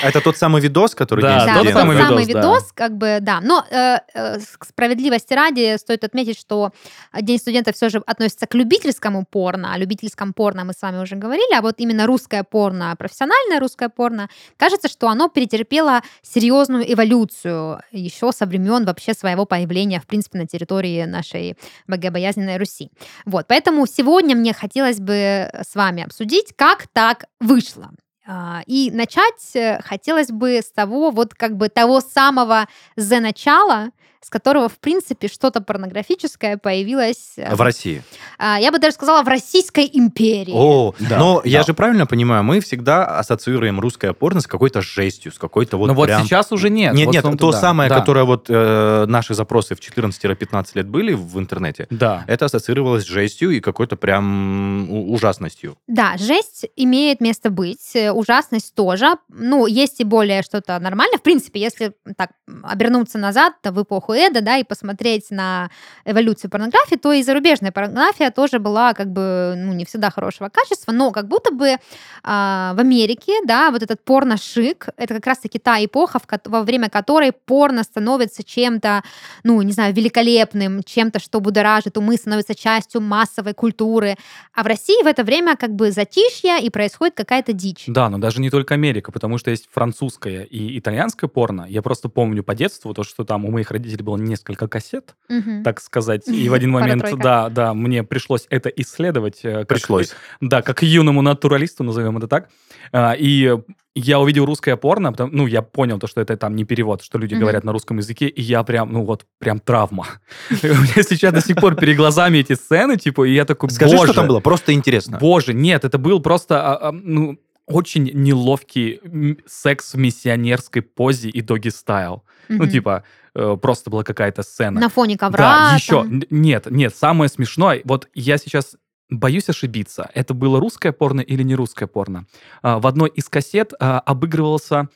[0.02, 2.40] Это тот самый видос, который Да, День Да, тот самый тот самый видос, да.
[2.40, 3.40] видос, как бы, да.
[3.40, 6.72] Но э, э, к справедливости ради стоит отметить, что
[7.18, 9.72] День студента все же относится к любительскому порно.
[9.72, 13.88] О любительском порно мы с вами уже говорили, а вот именно русское порно, профессиональное русское
[13.88, 20.38] порно, кажется, что оно претерпело серьезную эволюцию еще со времен вообще своего появления, в принципе,
[20.38, 21.56] на территории нашей
[21.86, 22.90] богобоязненной Руси.
[23.24, 27.90] Вот, поэтому сегодня мне хотелось бы с вами обсудить, как так вышло.
[28.26, 33.90] А, И начать э, хотелось бы с того, вот как бы того самого за начала,
[34.20, 38.02] с которого, в принципе, что-то порнографическое появилось, э, В России.
[38.38, 40.52] а, я бы даже сказала, в Российской империи.
[40.54, 41.66] О, Да, но я да.
[41.66, 45.94] же правильно понимаю, мы всегда ассоциируем русское порно с какой-то жестью, с какой-то вот Но
[45.94, 46.24] вот прям...
[46.24, 46.94] сейчас уже нет.
[46.94, 47.60] Нет, Вот нет, то да.
[47.60, 47.98] самое, Да.
[48.00, 52.24] которое вот э, наши запросы в 14-15 лет были в интернете, Да.
[52.26, 55.76] это ассоциировалось с жестью и какой-то прям ужасностью.
[55.86, 59.16] Да, жесть имеет место быть, э, ужасность тоже.
[59.28, 61.18] Ну, есть и более что-то нормальное.
[61.18, 62.30] В принципе, если так
[62.62, 65.70] обернуться назад в эпоху Эда, да, и посмотреть на
[66.04, 70.92] эволюцию порнографии, то и зарубежная порнография тоже была как бы, ну, не всегда хорошего качества,
[70.92, 71.76] но как будто бы
[72.22, 76.88] а, в Америке, да, вот этот порно-шик, это как раз-таки та эпоха, в во время
[76.88, 79.02] которой порно становится чем-то,
[79.44, 84.16] ну, не знаю, великолепным, чем-то, что будоражит умы, становится частью массовой культуры.
[84.54, 87.84] А в России в это время как бы затишье, и происходит какая-то дичь.
[87.86, 91.66] Да, но даже не только Америка, потому что есть французское и итальянское порно.
[91.68, 95.62] Я просто помню по детству то, что там у моих родителей было несколько кассет, Мгм.
[95.62, 96.26] так сказать.
[96.28, 99.40] И в один момент, да, да, мне пришлось это исследовать.
[99.44, 100.12] э, как- Пришлось.
[100.40, 102.48] Да, как юному натуралисту, назовем это так.
[102.92, 103.52] А, И
[103.98, 107.16] я увидел русское порно, потому- ну, я понял то, что это там не перевод, что
[107.18, 107.40] люди Мгм.
[107.40, 110.06] говорят на русском языке, и я прям, ну вот, прям травма.
[110.62, 113.96] У меня сейчас до сих пор перед глазами эти сцены, типа, и я такой, Скажи,
[113.96, 115.16] боже, что там было, просто интересно.
[115.18, 119.00] Боже, нет, это был просто, а, а, ну, очень неловкий
[119.46, 122.22] секс в миссионерской позе и доги-стайл.
[122.48, 122.70] Ну, Мгм.
[122.70, 123.02] типа,
[123.34, 124.80] э, просто была какая-то сцена.
[124.80, 125.70] На фоне ковра.
[125.70, 126.02] Да, еще.
[126.02, 126.22] там.
[126.30, 128.76] Нет, нет, самое смешное, вот я сейчас
[129.10, 132.26] боюсь ошибиться, это было русское порно или не русское порно.
[132.62, 134.88] А, В одной из кассет а, обыгрывался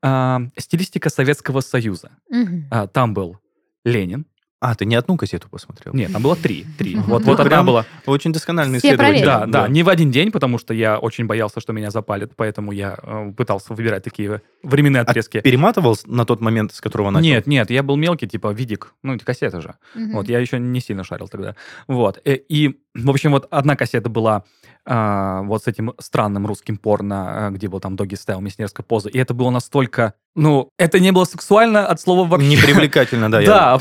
[0.00, 2.10] а, стилистика Советского Союза.
[2.70, 3.38] А, Там был
[3.84, 4.26] Ленин.
[4.64, 5.92] А, ты не одну кассету посмотрел?
[5.92, 6.64] Нет, там было три.
[6.78, 6.94] три.
[6.94, 7.04] Мгм.
[7.10, 7.84] Вот, Ну, вот одна была
[8.74, 9.24] Очень исследователь.
[9.24, 9.24] проверили.
[9.52, 12.70] да, да, не в один день, потому что я очень боялся, что меня запалят, поэтому
[12.70, 15.40] я э, пытался выбирать такие временные А отрезки.
[15.40, 17.26] перематывал с- на тот момент, с которого начал?
[17.26, 19.74] Нет, нет, я был мелкий, типа видик, ну, эти кассеты же.
[19.96, 20.12] Мгм.
[20.12, 21.56] Вот, я еще не сильно шарил тогда.
[21.88, 24.44] Вот, э, и, в общем, вот одна кассета была
[24.84, 29.08] а, вот с этим странным русским порно, а, где был там доги стайл, миссионерская поза.
[29.10, 30.14] И это было настолько...
[30.34, 32.48] Ну, это не было сексуально от слова вообще.
[32.48, 33.40] Непривлекательно, да.
[33.40, 33.76] я Да,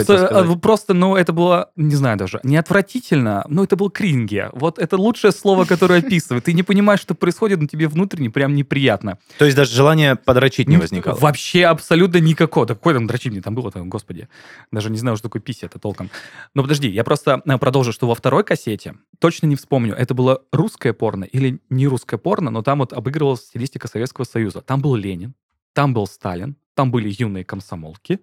[0.72, 4.48] просто, ну, это было, не знаю даже, не отвратительно, но это был кринги.
[4.54, 6.46] Вот это лучшее слово, которое описывает.
[6.46, 9.18] Ты не понимаешь, что происходит, но тебе внутренне прям неприятно.
[9.38, 11.20] То есть даже желание подрочить не Ну, возникало.
[11.20, 12.66] Вообще абсолютно никакого.
[12.66, 14.30] Да какой там дрочильни там было-то, господи.
[14.72, 16.10] Даже не знаю, что такое пися это толком.
[16.54, 20.42] Но подожди, я просто э, продолжу, что во второй кассете, точно не вспомню, это было
[20.54, 24.62] русское порно или не русское порно, но там вот обыгрывалась стилистика Советского Союза.
[24.62, 25.34] Там был Ленин,
[25.74, 28.22] там был Сталин, там были юные комсомолки,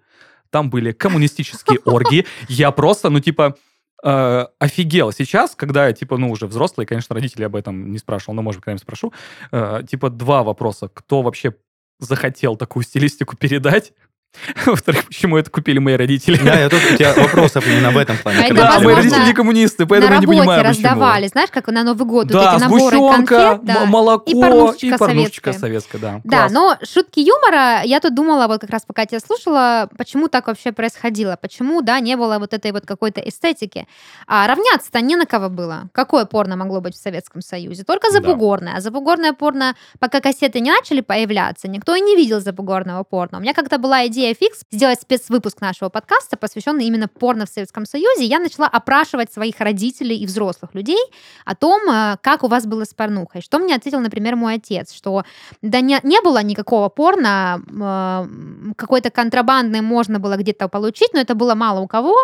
[0.50, 2.26] там были коммунистические оргии.
[2.48, 3.56] Я просто, ну, типа,
[4.04, 5.12] э, офигел.
[5.12, 8.62] Сейчас, когда я, типа, ну, уже взрослый, конечно, родители об этом не спрашивал, но, может,
[8.62, 9.12] когда-нибудь спрошу,
[9.52, 10.88] э, типа, два вопроса.
[10.92, 11.54] Кто вообще
[11.98, 13.92] захотел такую стилистику передать?
[14.66, 16.36] Во-вторых, почему это купили мои родители?
[16.36, 18.38] Да, я тут у тебя вопросов именно в этом плане.
[18.40, 20.84] А это, Да, мои родители не коммунисты, поэтому я не понимаю, почему.
[20.86, 23.64] раздавали, знаешь, как на Новый год вот Да, эти наборы сгущенка, конфет.
[23.64, 23.84] да.
[23.86, 25.52] молоко и и порнушечка советская.
[25.54, 26.20] советская, да.
[26.24, 30.46] Да, но шутки юмора, я тут думала, вот как раз пока тебя слушала, почему так
[30.46, 33.88] вообще происходило, почему, да, не было вот этой вот какой-то эстетики.
[34.26, 35.88] А равняться-то не на кого было.
[35.92, 37.82] Какое порно могло быть в Советском Союзе?
[37.84, 38.12] Только Да.
[38.20, 38.74] забугорное.
[38.76, 43.38] А забугорное порно, пока кассеты не начали появляться, никто и не видел забугорного порно.
[43.38, 47.86] У меня как-то была идея фикс сделать спецвыпуск нашего подкаста, посвященный именно порно в Советском
[47.86, 48.24] Союзе.
[48.24, 50.98] Я начала опрашивать своих родителей и взрослых людей
[51.44, 53.40] о том, э, как у вас было с порнухой.
[53.42, 55.22] Что мне ответил, например, мой отец, что
[55.62, 61.34] да не, не было никакого порно, э, какой-то контрабандный можно было где-то получить, но это
[61.34, 62.14] было мало у кого.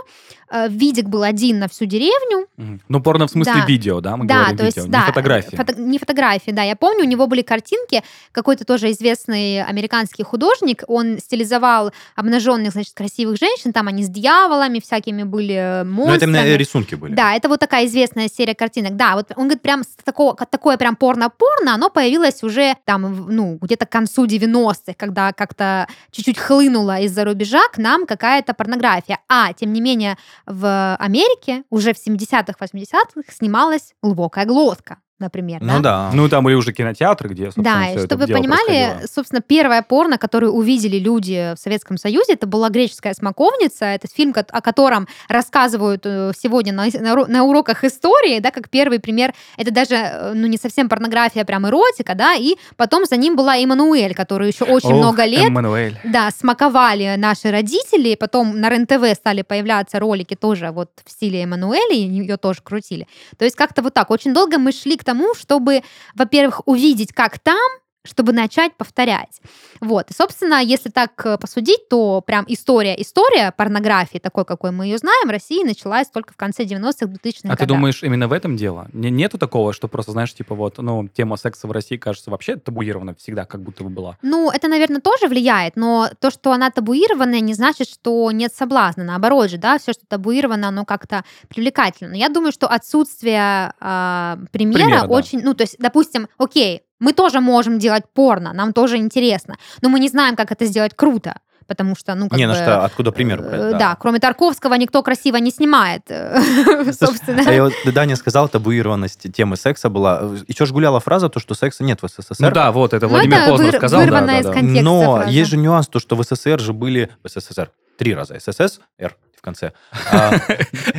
[0.50, 2.46] Э, Видик был один на всю деревню.
[2.88, 3.66] Ну, порно в смысле Да.
[3.66, 4.16] видео, да?
[4.16, 5.57] Мы да, говорим то есть, видео, да, не фотографии.
[5.57, 6.62] фото- не фотографии, да.
[6.62, 8.02] Я помню, у него были картинки,
[8.33, 11.84] какой-то тоже известный американский художник, он стилизовал
[12.16, 16.57] обнаженных, значит, красивых женщин, там они с дьяволами всякими были, э, Ну, это именно монстрами.
[16.57, 17.14] рисунки были.
[17.14, 18.97] Да, это вот такая известная серия картинок.
[18.97, 23.87] Да, вот он говорит, прям такого, такое прям порно-порно, оно появилось уже там, ну, где-то
[23.87, 29.18] к концу 90-х, когда как-то чуть-чуть хлынула из-за рубежа к нам какая-то порнография.
[29.29, 30.16] А, тем не менее,
[30.47, 35.61] в Америке уже в 70-х, 80-х снималась глубокая глотка, например.
[35.62, 36.11] Ну да.
[36.12, 39.83] Ну, там были уже кинотеатры, где, собственно, Да, и это чтобы вы понимали, собственно, первое
[39.83, 43.85] порно, которое увидели люди в Советском Союзе, это была «Греческая смоковница».
[43.87, 48.68] Это фильм, о котором рассказывают э, сегодня на, на уро- на уроках истории, да, как
[48.70, 49.33] первый пример.
[49.57, 53.37] Это даже, э, ну, не совсем порнография, а прям эротика, да, и потом за ним
[53.37, 55.96] была Эммануэль, который еще очень Ох, много лет Эммануэль.
[56.05, 61.94] да, смаковали наши родители, потом на РЕН-ТВ стали появляться ролики тоже вот в стиле Эммануэля,
[61.94, 63.07] и ее тоже крутили.
[63.38, 64.11] То есть как-то вот так.
[64.11, 65.83] Очень долго мы шли к тому, чтобы,
[66.14, 67.57] во-первых, увидеть, как там,
[68.05, 69.40] чтобы начать повторять.
[69.81, 70.11] Вот.
[70.11, 75.27] И, собственно, если так э, посудить, то прям история-история порнографии, такой, какой мы ее знаем,
[75.27, 77.59] в России началась только в конце 90-х, 2000-х А годах.
[77.59, 78.88] ты думаешь, именно в этом дело?
[78.93, 82.57] Не- Нету такого, что просто, знаешь, типа вот, ну, тема секса в России, кажется, вообще
[82.57, 84.19] табуирована всегда, как будто бы была.
[84.23, 89.05] Ну, это, наверное, тоже влияет, но то, что она табуированная, не значит, что нет соблазна.
[89.05, 92.11] Наоборот же, да, все, что табуировано, оно как-то привлекательно.
[92.11, 95.07] Но я думаю, что отсутствие а, примера, Примера, да.
[95.07, 95.40] очень...
[95.43, 100.00] Ну, то есть, допустим, окей, мы тоже можем делать порно, нам тоже интересно, но мы
[100.00, 101.35] не знаем, как это сделать круто.
[101.66, 102.52] Потому что, ну, как Не, бы...
[102.52, 103.78] на что, откуда пример э, брать?
[103.78, 103.96] Да.
[103.98, 107.42] кроме Тарковского никто красиво не снимает, э, собственно.
[107.46, 110.30] А я вот Даня сказал, табуированность темы секса была.
[110.46, 112.35] Еще ж гуляла фраза, то, что секса нет в СССР.
[112.38, 114.00] Ну да, вот, это Ну, Владимир это Познер выр- сказал.
[114.00, 114.52] да, вырванная да, из да.
[114.52, 115.30] контекста Но фраза.
[115.30, 117.11] есть же нюанс, то, что в СССР же были...
[117.22, 118.38] В СССР три раза.
[118.38, 119.72] ССС, Р в конце.
[120.11, 120.33] А,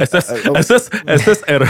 [0.06, 0.28] СС,
[0.62, 1.70] СС, СССР.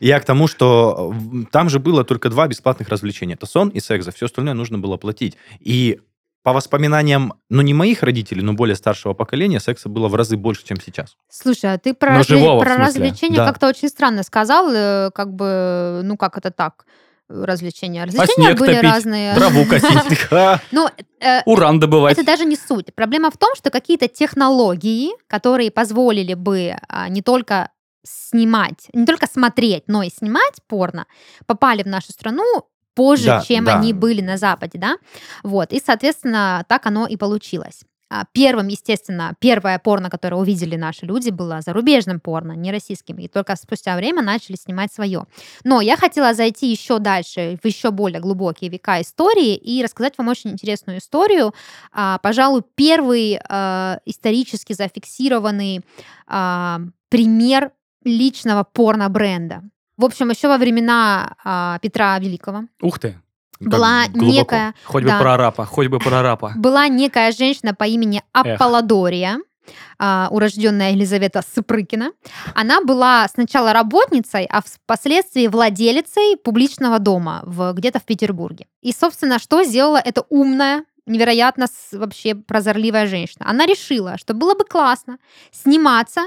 [0.00, 1.12] Я к тому, что
[1.50, 3.34] там же было только два бесплатных развлечения.
[3.34, 4.04] Это сон и секс.
[4.04, 5.36] За все остальное нужно было платить.
[5.58, 6.00] И
[6.42, 10.64] по воспоминаниям, ну, не моих родителей, но более старшего поколения, секса было в разы больше,
[10.64, 11.16] чем сейчас.
[11.28, 13.46] Слушай, а ты про, разве- живого, про развлечения Да.
[13.46, 16.86] как-то очень странно сказал, э, как бы, ну как это так,
[17.30, 18.04] развлечения?
[18.04, 19.34] Развлечения А были топить, разные.
[19.34, 20.28] Траву косить,
[20.72, 20.88] Ну,
[21.20, 22.16] э, уран добывать.
[22.18, 22.94] это даже не суть.
[22.94, 27.70] Проблема в том, что какие-то технологии, которые позволили бы а, не только
[28.02, 31.06] снимать, не только смотреть, но и снимать порно,
[31.46, 32.44] попали в нашу страну
[32.94, 33.76] позже, Да, чем да.
[33.78, 34.96] они были на Западе, да?
[35.42, 37.82] Вот, и, соответственно, так оно и получилось.
[38.10, 43.16] А Первым, естественно, первое порно, которое увидели наши люди, было зарубежным порно, не российским.
[43.18, 45.26] И только спустя время начали снимать свое.
[45.62, 50.28] Но я хотела зайти еще дальше, в еще более глубокие века истории и рассказать вам
[50.28, 51.54] очень интересную историю.
[51.92, 55.84] А, Пожалуй, первый а, исторически зафиксированный
[57.08, 57.72] пример
[58.04, 59.62] личного порно-бренда.
[59.96, 63.20] В общем, еще во времена Петра Великого Ух ты.
[63.60, 64.32] Как была глубоко.
[64.32, 65.18] некая Хоть бы Да.
[65.20, 66.52] прорапа, хоть бы прорапа.
[66.56, 69.38] была некая женщина по имени Аполлодория.
[70.00, 72.12] а, урожденная Елизавета Сыпрыкина.
[72.54, 78.66] Она была сначала работницей, а впоследствии владелицей публичного дома в, где-то в Петербурге.
[78.80, 83.44] И, собственно, что сделала эта умная, невероятно вообще прозорливая женщина?
[83.48, 85.18] Она решила, что было бы классно
[85.52, 86.22] сниматься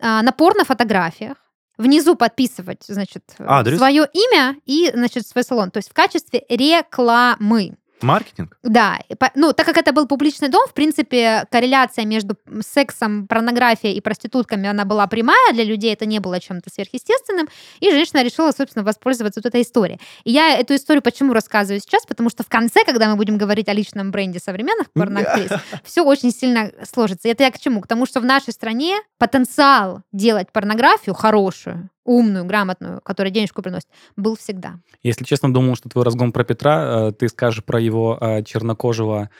[0.00, 1.38] а, на порно-фотографиях,
[1.76, 3.78] внизу подписывать, значит, Адрес.
[3.78, 5.70] свое имя и, значит, свой салон.
[5.70, 7.76] То есть в качестве рекламы.
[8.04, 8.56] Маркетинг?
[8.62, 8.98] Да,
[9.34, 14.68] ну, так как это был публичный дом, в принципе, корреляция между сексом, порнографией и проститутками,
[14.68, 17.48] она была прямая, для людей это не было чем-то сверхъестественным,
[17.80, 20.00] и женщина решила, собственно, воспользоваться вот этой историей.
[20.24, 23.68] И я эту историю почему рассказываю сейчас, потому что в конце, когда мы будем говорить
[23.68, 25.50] о личном бренде современных порноактрис,
[25.84, 27.28] все очень сильно сложится.
[27.28, 27.80] Это я к чему?
[27.80, 33.88] К тому, что в нашей стране потенциал делать порнографию хорошую, умную, грамотную, которая денежку приносит,
[34.16, 34.80] был всегда.
[35.02, 39.30] Если честно, думал, что твой разгон про Петра, э, ты скажешь про его э, чернокожего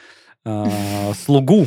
[0.45, 1.67] э, слугу,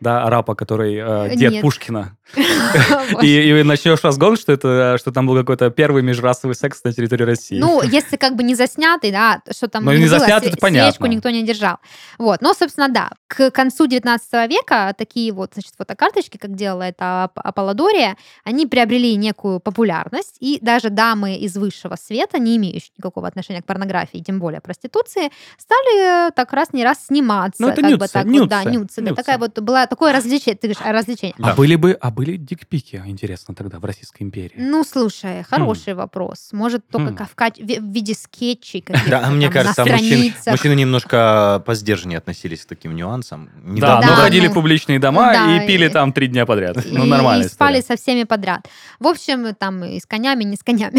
[0.00, 1.62] да, арапа, который э, дед Нет.
[1.62, 2.16] Пушкина.
[3.22, 7.58] И, начнешь разгон, что это, что там был какой-то первый межрасовый секс на территории России.
[7.58, 10.90] Ну, если как бы не заснятый, да, что там Ну, не было, заснятый, понятно.
[10.92, 11.78] свечку никто не держал.
[12.18, 17.30] Вот, но, собственно, да, к концу 19 века такие вот, значит, фотокарточки, как делала это
[17.34, 23.26] Ап- Аполлодория, они приобрели некую популярность, и даже дамы из высшего света, не имеющие никакого
[23.26, 27.62] отношения к порнографии, тем более проституции, стали э, так раз не раз сниматься.
[27.62, 29.14] Ну, это как бы нюцы, так вот, да, нюцы, нюцы, да, нюцы.
[29.16, 31.34] такая вот была такое развлечение, ты говоришь, а, развлечение.
[31.40, 31.54] А Да.
[31.54, 34.54] были бы, а были дикпики, интересно, тогда в Российской империи?
[34.56, 36.50] Ну, слушай, хороший вопрос.
[36.52, 37.28] Может, только Хм.
[37.34, 42.18] ка- в, виде скетчей каких-то Да, а мне там, кажется, на мужчин- мужчины немножко посдержаннее
[42.18, 43.50] относились к таким нюансам.
[43.64, 46.28] Да, Недавно но Да, ходили ну, в публичные дома да, и пили и- там три
[46.28, 46.84] дня подряд.
[46.84, 47.44] И, Ну, нормально.
[47.44, 48.68] и спали со всеми подряд.
[49.00, 50.98] В общем, там и с конями, не с конями.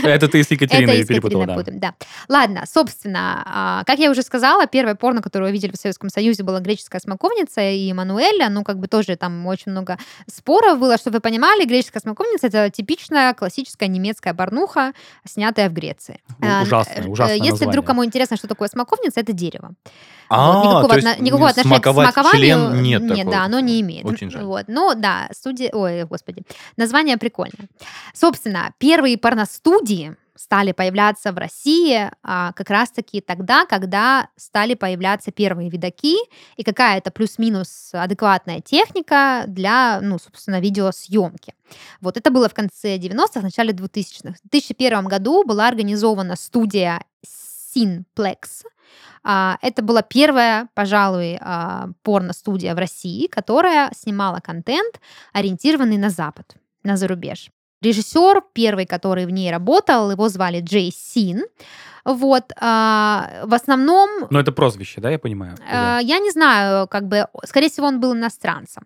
[0.06, 1.62] Это ты с Екатериной перепутала, да.
[1.66, 1.94] да.
[2.28, 6.42] Ладно, собственно, а, как я уже сказала, первое порно, которое вы видели в Советском Союзе,
[6.42, 7.92] была греческая смоковница и
[8.32, 8.48] Мануэля.
[8.50, 12.70] Ну, как бы тоже там очень много споров было, чтобы вы понимали, греческая смоковница это
[12.70, 14.92] типичная классическая немецкая порнуха,
[15.26, 16.20] снятая в Греции.
[16.40, 17.68] У- А, ужасное, э, ужасное Если название.
[17.70, 19.72] вдруг кому интересно, что такое смоковница, это дерево.
[20.28, 23.30] А, Вот, никакого, то есть отно- никакого отношения к смакованию нет нет, такого.
[23.32, 24.04] да, оно не имеет.
[24.04, 24.44] Очень жаль.
[24.44, 26.42] Вот, ну да, студия, ой, господи,
[26.76, 27.68] название прикольное.
[28.14, 35.68] Собственно, первые порностудии стали появляться в России а, как раз-таки тогда, когда стали появляться первые
[35.68, 36.16] видаки
[36.56, 41.54] и какая-то плюс-минус адекватная техника для, ну, собственно, видеосъемки.
[42.00, 44.36] Вот это было в конце 90-х, начале 2000-х.
[44.42, 47.04] В 2001 году была организована студия
[47.76, 48.64] Cineplex,
[49.22, 55.00] а, Это была первая, пожалуй, а, порно-студия в России, которая снимала контент,
[55.34, 57.50] ориентированный на Запад, на зарубеж.
[57.82, 61.44] Режиссер, первый, который в ней работал, его звали Джей Син.
[62.04, 65.56] Вот, а, в основном Но это прозвище, да, я понимаю?
[65.70, 68.84] Э, Я не знаю, как бы, скорее всего, он был иностранцем,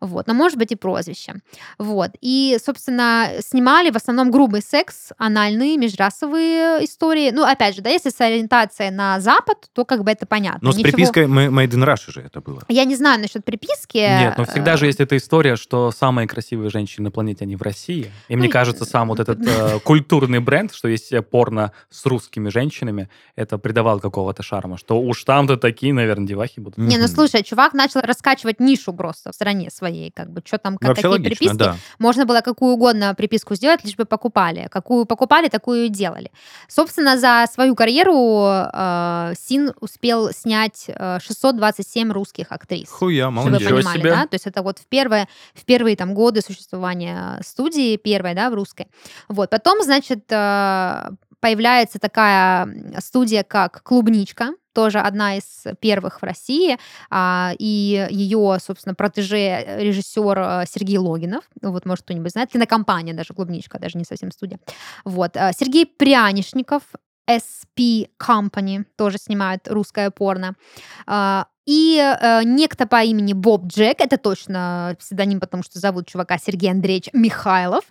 [0.00, 1.34] вот, но может быть и прозвище,
[1.78, 2.10] вот.
[2.20, 7.30] И, собственно, снимали в основном грубый секс, анальные, межрасовые истории.
[7.32, 10.60] Ну, опять же, да, если с ориентацией на Запад, то как бы это понятно.
[10.62, 12.62] Но с Ничего- припиской «Ma- Made in Russia же это было.
[12.68, 13.98] Я не знаю насчет приписки.
[13.98, 17.56] Нет, но всегда же э, есть эта история, что самые красивые женщины на планете, они
[17.56, 18.10] в России.
[18.28, 22.04] И мне Ну, кажется, сам вот этот э, культурный бренд, что есть э, порно с
[22.06, 26.78] русскими женщинами, это придавало какого-то шарма, что уж там-то такие, наверное, девахи будут.
[26.78, 30.76] Не, ну слушай, чувак начал раскачивать нишу просто в стране своей, как бы, что там,
[30.78, 31.56] как, Вообще какие логично, приписки.
[31.58, 31.76] да.
[31.98, 34.68] Можно было какую угодно приписку сделать, лишь бы покупали.
[34.70, 36.30] Какую покупали, такую и делали.
[36.68, 42.88] Собственно, за свою карьеру э, Син успел снять э, 627 русских актрис.
[42.88, 43.68] Хуя, Чтобы вы молодец.
[43.68, 44.10] Понимали, себе.
[44.10, 44.26] да?
[44.26, 48.54] То есть это вот в первые, в первые там годы существования студии, первой, да, в
[48.54, 48.86] русской.
[49.28, 49.50] Вот.
[49.50, 51.10] Потом, значит, э,
[51.42, 52.68] появляется такая
[53.00, 56.78] студия, как «Клубничка», тоже одна из первых в России,
[57.10, 63.12] а, и ее, собственно, протеже режиссер э, Сергей Логинов, Ну, вот, может, кто-нибудь знает, кинокомпания
[63.12, 64.60] даже «Клубничка», даже не совсем студия.
[65.04, 65.36] Вот.
[65.36, 66.84] а, Сергей Прянишников,
[67.28, 70.54] SP Company, тоже снимают русское порно.
[71.64, 76.70] И э, некто по имени Боб Джек, это точно псевдоним, потому что зовут чувака Сергей
[76.72, 77.84] Андреевич Михайлов,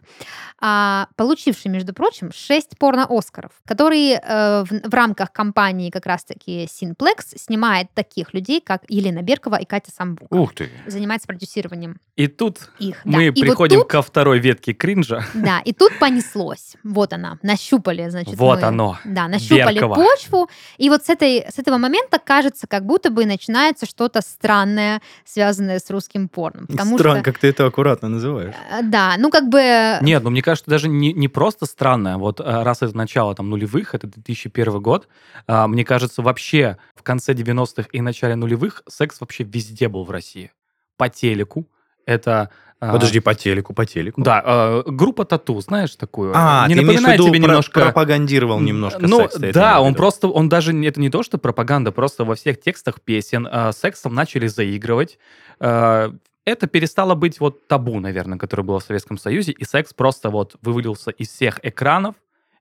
[0.64, 7.38] а, получивший, между прочим, 6 порно-оскаров, который э, в, в рамках компании как раз-таки Cineplex
[7.38, 10.32] снимает таких людей, как Елена Беркова и Катя Самбук.
[10.32, 10.70] Ух ты.
[10.86, 13.02] Занимается продюсированием И тут их.
[13.06, 13.18] да.
[13.18, 15.24] мы И вот приходим тут- ко второй ветке кринжа.
[15.34, 16.76] да, и тут понеслось.
[16.84, 18.36] Вот она, нащупали, значит.
[18.36, 18.98] Вот мы- оно.
[19.06, 19.96] Да, нащупали Беркова.
[19.96, 20.50] почву.
[20.78, 23.26] И вот с, этой, с этого момента кажется, как будто бы
[23.62, 26.68] начинается что-то странное, связанное с русским порном.
[26.68, 28.56] Потому Странно, что, как ты это аккуратно называешь.
[28.72, 29.98] э, да, ну как бы...
[30.02, 33.50] Нет, ну мне кажется, даже не, не просто странно, вот э, раз это начало там
[33.50, 35.08] нулевых, это 2001 год,
[35.48, 40.12] а, мне кажется, вообще в конце 90-х и начале нулевых секс вообще везде был в
[40.12, 40.52] России.
[40.98, 41.68] По телеку,
[42.06, 42.50] Это...
[42.80, 44.22] а, Подожди, по телеку, по телеку.
[44.22, 46.34] Да, э, группа Тату, знаешь такую?
[46.36, 47.82] А, не ты напоминает тебе про- немножко...
[47.82, 52.26] пропагандировал немножко ну, секс, да, он просто, он даже, это не то, что пропаганда, просто
[52.26, 55.20] во всех текстах песен э, сексом начали заигрывать.
[55.60, 56.12] Э,
[56.44, 60.56] это перестало быть вот табу, наверное, которое было в Советском Союзе, и секс просто вот
[60.62, 62.16] вывалился из всех экранов,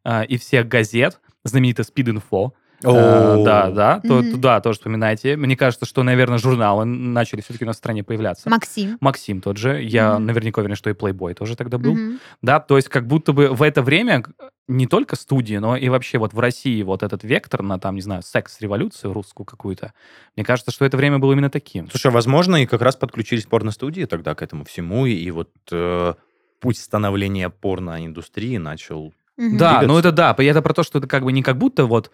[0.04, 2.52] э, и всех газет, знаменитый Speed.info.
[2.82, 3.44] Э, О.
[3.44, 5.36] да, да, туда тоже вспоминайте.
[5.36, 8.48] Мне кажется, что, наверное, журналы начали все-таки у нас в стране появляться.
[8.48, 8.96] Максим.
[9.00, 11.96] Максим тот же, я наверняка уверен, что и Playboy тоже тогда был.
[12.42, 14.24] Да, то есть как будто бы в это время
[14.70, 18.02] не только студии, но и вообще вот в России вот этот вектор на там, не
[18.02, 19.92] знаю, секс-революцию русскую какую-то,
[20.36, 21.90] мне кажется, что это время было именно таким.
[21.90, 26.14] Слушай, возможно, и как раз подключились порностудии тогда к этому всему, и, и вот э,
[26.60, 29.12] путь становления порноиндустрии начал...
[29.36, 31.86] Да, ну это да, и это про то, что это как бы не как будто
[31.86, 32.10] вот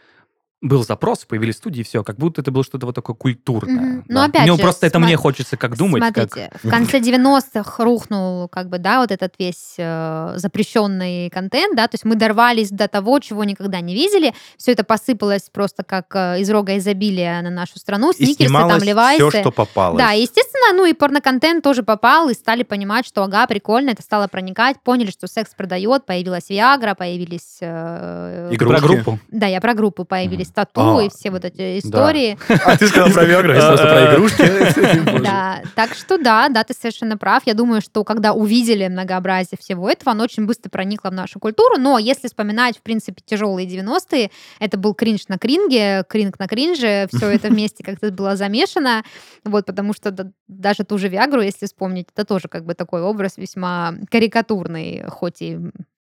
[0.62, 4.02] был запрос, появились студии, все, как будто это было что-то вот такое культурное.
[4.08, 4.24] Ну, да.
[4.24, 6.32] опять Ну, же, просто это мне хочется как думать, как...
[6.32, 11.86] Смотрите, в конце 90-х рухнул, как бы, да, вот этот весь э, запрещенный контент, да,
[11.88, 16.06] то есть мы дорвались до того, чего никогда не видели, все это посыпалось просто как
[16.14, 19.28] э, из рога изобилия на нашу страну, сникерсы, там, левайсы.
[19.28, 19.98] все, что попалось.
[19.98, 24.26] Да, естественно, ну и порноконтент тоже попал, и стали понимать, что, ага, прикольно, это стало
[24.26, 27.58] проникать, поняли, что секс продает, появилась Виагра, появились...
[27.60, 28.80] э, Игрушки.
[28.80, 29.18] Про группу.
[29.28, 30.54] Да, я про группу, появились Мгм.
[30.54, 32.38] тату А, и все вот эти истории.
[32.64, 35.20] А ты сказал про Виагру, я сразу про игрушки.
[35.22, 37.42] Да, так что да, да, ты совершенно прав.
[37.46, 41.76] Я думаю, что когда увидели многообразие всего этого, оно очень быстро проникло в нашу культуру.
[41.78, 44.30] Но если вспоминать, в принципе, тяжелые 90-е,
[44.60, 49.02] это был кринж на кринге, кринг на кринже, все это вместе как-то было замешано.
[49.44, 53.02] Вот, потому что да- даже ту же Виагру, если вспомнить, это тоже как бы такой
[53.02, 55.58] образ весьма карикатурный, хоть и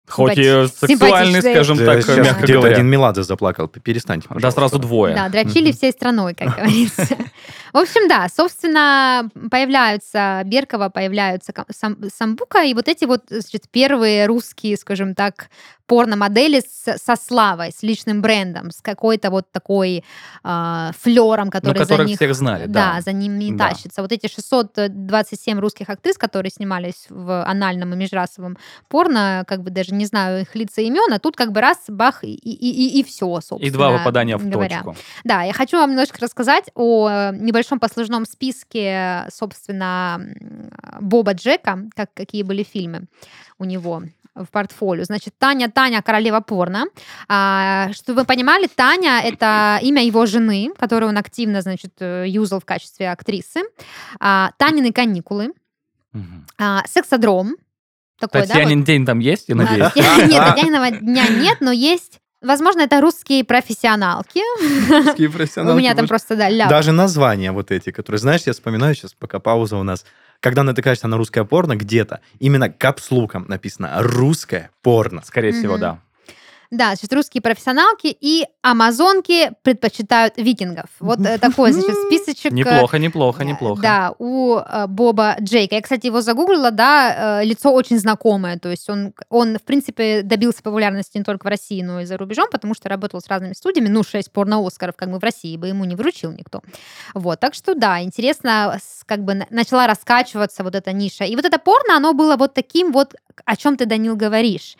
[0.08, 2.74] Хоть и сексуальный, скажем Да, так, мягко где-то говоря.
[2.74, 3.68] один Меладзе заплакал.
[3.68, 4.60] Перестаньте, Да, пожалуйста.
[4.60, 5.14] сразу двое.
[5.14, 7.06] Да, дрочили всей страной, как говорится.
[7.72, 11.52] В общем, да, собственно, появляются Беркова, появляются
[12.14, 15.48] Самбука, и вот эти вот, значит, первые русские, скажем так,
[15.88, 20.04] порно-модели с- со славой, с личным брендом, с какой-то вот такой
[20.44, 22.16] а, флером, который за них...
[22.16, 23.00] всех знали, Да, да.
[23.00, 23.70] за ними Да.
[23.70, 24.02] тащится.
[24.02, 28.58] Вот эти 627 русских актрис, которые снимались в анальном и межрасовом
[28.88, 31.78] порно, как бы даже не знаю их лица и имен, а тут как бы раз,
[31.88, 34.82] бах, и, и, и, все, собственно И два попадания в говоря.
[34.82, 34.96] точку.
[35.24, 40.20] Да, я хочу вам немножко рассказать о э, небольшом послужном списке, собственно,
[41.00, 43.06] Боба Джека, как, какие были фильмы
[43.60, 44.02] у него
[44.44, 45.04] в портфолио.
[45.04, 46.84] Значит, Таня, Таня, королева порно.
[47.28, 52.60] А, чтобы вы понимали, Таня— это имя его жены, которую он активно, значит, э, юзал
[52.60, 53.60] в качестве актрисы.
[54.20, 55.52] А, Танины каникулы.
[56.12, 56.46] Мгм.
[56.58, 57.56] А, сексодром.
[58.18, 58.52] Такой, да, вот.
[58.54, 59.92] Татьянин день там есть, я А, надеюсь?
[59.92, 62.20] Татьяна- Нет, Татьяниного дня нет, но есть...
[62.40, 64.40] Возможно, это русские профессионалки.
[65.74, 66.70] У меня там просто, да, ляп.
[66.70, 70.04] Даже названия вот эти, которые, знаешь, я вспоминаю сейчас, пока пауза у нас,
[70.40, 75.22] когда натыкаешься на русское порно, где-то именно капслуком написано «русское порно».
[75.24, 76.00] Скорее всего, да.
[76.70, 80.86] Да, значит, русские профессионалки и амазонки предпочитают викингов.
[81.00, 82.52] Вот э, такой, значит, списочек.
[82.52, 83.80] э, Неплохо, неплохо, э, неплохо.
[83.80, 84.58] Да, у
[84.88, 85.76] Боба Джейка.
[85.76, 88.58] Я, кстати, его загуглила, да, лицо очень знакомое.
[88.58, 92.18] То есть он, он, в принципе, добился популярности не только в России, но и за
[92.18, 93.88] рубежом, потому что работал с разными студиями.
[93.88, 96.60] Ну, шесть порно-оскаров, как бы в России бы ему не вручил никто.
[97.14, 101.24] Вот, так что, да, интересно, как бы на- начала раскачиваться вот эта ниша.
[101.24, 103.14] И вот это порно, оно было вот таким вот,
[103.46, 104.76] о чем ты, Данил, говоришь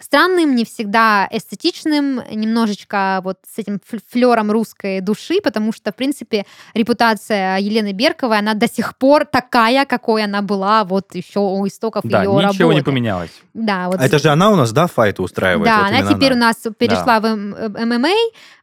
[0.00, 5.96] странным, не всегда эстетичным, немножечко вот с этим фл- флером русской души, потому что, в
[5.96, 6.44] принципе,
[6.74, 12.04] репутация Елены Берковой, она до сих пор такая, какой она была вот еще у истоков
[12.04, 12.90] Да, ее ничего не работы.
[12.90, 13.30] поменялось.
[13.54, 15.66] Да, вот А это же она у нас, да, файты устраивает?
[15.66, 17.84] да, Вот она теперь у нас перешла в М- Да.
[17.86, 18.08] ММА,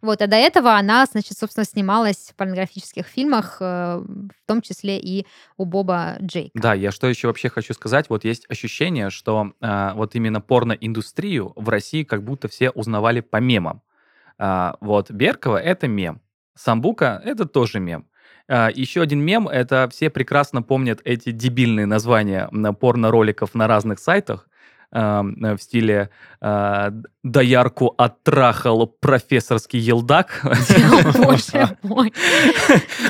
[0.02, 4.98] вот, а до этого она, значит, собственно, снималась в порнографических фильмах, э, в том числе
[5.00, 5.26] и
[5.58, 6.52] у Боба Джейка.
[6.56, 10.42] Да, я что еще вообще хочу сказать, вот есть ощущение, что э, вот именно
[11.28, 13.82] порноиндустрию в России как будто все узнавали по мемам.
[14.38, 16.21] А, вот Беркова— это мем,
[16.55, 18.05] Самбука— это тоже мем.
[18.47, 23.99] А, еще один мем— это все прекрасно помнят эти дебильные названия м, порно-роликов на разных
[23.99, 24.47] сайтах,
[24.92, 26.10] эм, в стиле
[26.42, 26.92] э,
[27.24, 30.42] «Доярку оттрахал профессорский елдак».
[31.18, 32.14] Боже мой.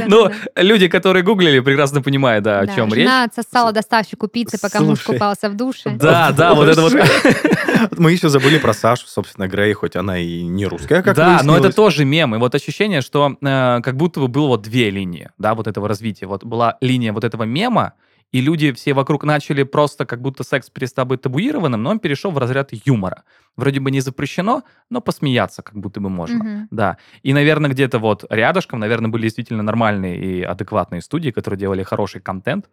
[0.08, 3.06] Ну, люди, которые гуглили, прекрасно понимают, да, о чем речь.
[3.06, 5.92] Жена отсосала доставщику пиццы, пока муж купался в душе.
[5.92, 6.94] Да, да, вот это вот.
[7.98, 11.58] Мы еще забыли про Сашу, собственно, Грей, хоть она и не русская, как да, но
[11.58, 12.36] это тоже мем.
[12.36, 15.88] И вот ощущение, что э, как будто бы было вот две линии, да, вот этого
[15.88, 16.28] развития.
[16.28, 17.94] Вот была линия вот этого мема,
[18.32, 22.32] и люди все вокруг начали просто как будто секс перестал быть табуированным, но он перешел
[22.32, 23.24] в разряд юмора.
[23.56, 26.44] Вроде бы не запрещено, но посмеяться как будто бы можно.
[26.44, 26.68] Мгм.
[26.72, 26.98] Да.
[27.24, 32.22] И, наверное, где-то вот рядышком, наверное, были действительно нормальные и адекватные студии, которые делали хороший
[32.22, 32.70] контент.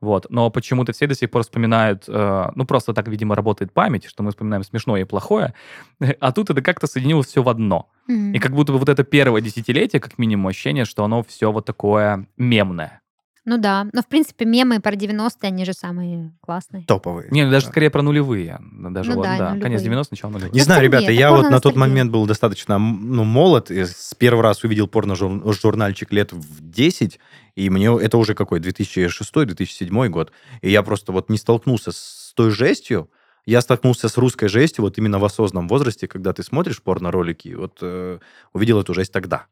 [0.00, 0.26] Вот.
[0.30, 4.22] Но почему-то все до сих пор вспоминают, э, ну, просто так, видимо, работает память, что
[4.22, 5.54] мы вспоминаем смешное и плохое,
[6.20, 7.90] а тут это как-то соединилось все в одно.
[8.08, 8.32] Мгм.
[8.32, 11.66] И как будто бы вот это первое десятилетие, как минимум, ощущение, что оно все вот
[11.66, 13.00] такое мемное.
[13.44, 13.86] Ну да.
[13.92, 16.84] Но, в принципе, мемы про 90-е, они же самые классные.
[16.86, 17.28] Топовые.
[17.30, 17.72] Не, ну, даже Да.
[17.72, 18.58] скорее про нулевые.
[18.72, 19.62] Даже Ну вот, да, да, нулевые.
[19.62, 20.54] конец 90 начало нулевых.
[20.54, 23.70] Не знаю, ребята, я вот на тот момент был достаточно ну, молод.
[23.70, 27.18] и с первый раз увидел порно-журнальчик лет в 10,
[27.56, 30.32] и мне это уже какой, 2006-2007 год.
[30.62, 33.10] И я просто вот не столкнулся с той жестью,
[33.46, 37.78] я столкнулся с русской жестью вот именно в осознанном возрасте, когда ты смотришь порно-ролики, вот
[37.82, 38.18] э,
[38.52, 39.46] увидел эту жесть тогда.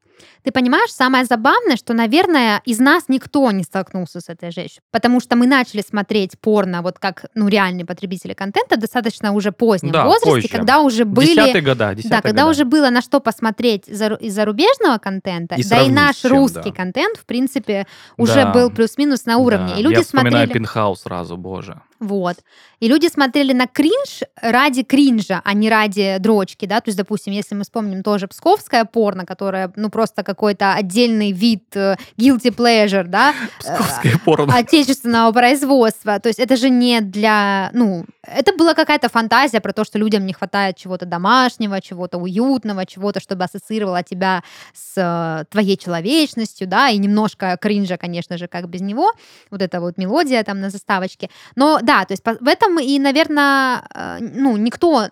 [0.44, 5.18] Ты понимаешь, самое забавное, что, наверное, из нас никто не столкнулся с этой жестью, потому
[5.20, 10.04] что мы начали смотреть порно вот как, ну, реальные потребители контента достаточно уже позднем Да,
[10.04, 10.48] возрасте, позже.
[10.48, 11.26] когда уже были...
[11.34, 12.50] Десятые года, Да, десятые когда года.
[12.52, 13.98] уже было на что посмотреть из
[14.32, 16.76] зарубежного контента, И да и наш чем, русский да.
[16.76, 17.86] контент, в принципе,
[18.16, 18.52] уже Да.
[18.52, 19.74] был плюс-минус на уровне.
[19.74, 20.52] Да, И люди Я вспоминаю смотрели...
[20.52, 21.80] Пентхаус сразу, боже.
[22.02, 22.38] Вот.
[22.80, 27.32] И люди смотрели на кринж ради кринжа, а не ради дрочки, да, то есть, допустим,
[27.32, 33.04] если мы вспомним тоже псковское порно, которое, ну, просто какой-то отдельный вид э, guilty pleasure,
[33.04, 34.52] да, Псковское порно.
[34.52, 36.18] отечественного производства.
[36.18, 37.70] То есть это же не для...
[37.72, 42.84] Ну, это была какая-то фантазия про то, что людям не хватает чего-то домашнего, чего-то уютного,
[42.84, 44.42] чего-то, чтобы ассоциировало тебя
[44.74, 49.12] с э, твоей человечностью, да, и немножко кринжа, конечно же, как без него.
[49.50, 51.30] Вот эта вот мелодия там на заставочке.
[51.54, 55.08] Но да, то есть в этом и, наверное, э, ну, никто,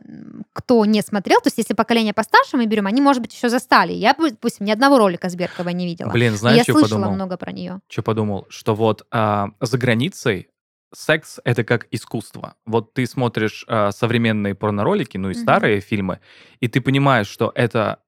[0.53, 3.93] кто не смотрел, то есть если поколение постарше мы берем, они, может быть, еще застали.
[3.93, 6.11] Я, допустим, ни одного ролика с Берковой не видела.
[6.11, 7.15] Блин, знаешь, я что слышала подумал?
[7.15, 7.81] много про нее.
[7.89, 8.47] Что подумал?
[8.49, 10.49] Что вот а, за границей
[10.95, 12.55] секс— это как искусство.
[12.67, 16.21] Вот ты смотришь а, современные порноролики, ну и старые фильмы,
[16.61, 18.01] и ты понимаешь, что это,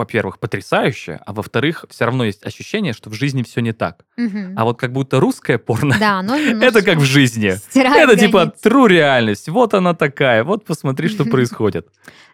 [0.00, 4.04] во-первых, потрясающе, а во-вторых, все равно есть ощущение, что в жизни все не так.
[4.16, 4.54] Мгм.
[4.56, 7.54] А вот как будто русское порно Да, но это как в жизни.
[7.74, 8.68] Это типа границы.
[8.68, 9.48] true реальность.
[9.48, 10.42] Вот она такая.
[10.42, 11.86] Вот посмотри, что происходит.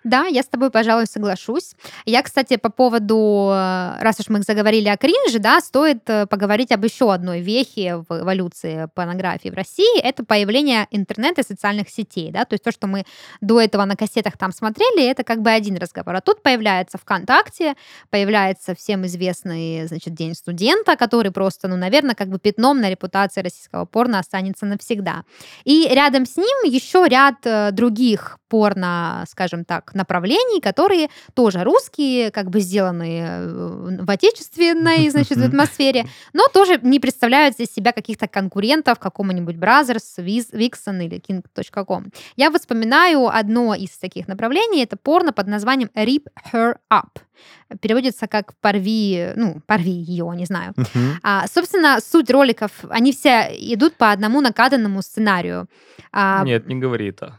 [0.06, 1.74] Да, я с тобой, пожалуй, соглашусь.
[2.04, 6.70] Я, кстати, по поводу, э, раз уж мы заговорили о кринже, да, стоит э, поговорить
[6.70, 10.00] об еще одной вехе в эволюции порнографии в России.
[10.00, 13.04] Это появление интернета и социальных сетей, да, то есть то, что мы
[13.40, 16.14] до этого на кассетах там смотрели, это как бы один разговор.
[16.14, 17.55] А тут появляется ВКонтакте,
[18.10, 23.42] появляется всем известный, значит, День студента, который просто, ну, наверное, как бы пятном на репутации
[23.42, 25.24] российского порно останется навсегда.
[25.64, 32.30] И рядом с ним еще ряд э, других порно, скажем так, направлений, которые тоже русские,
[32.30, 38.28] как бы сделанные э, в отечественной, значит, атмосфере, но тоже не представляют здесь себя каких-то
[38.28, 42.10] конкурентов какому-нибудь Brothers, Vixen или King.com.
[42.36, 47.20] Я вспоминаю одно из таких направлений, это порно под названием Rip Her Up.
[47.80, 50.74] Переводится как «порви», ну, «порви ее», не знаю.
[50.76, 51.18] Мгм.
[51.22, 55.66] А, собственно, суть роликов, они все идут по одному накаданному сценарию.
[56.12, 57.38] А, Нет, не говори это.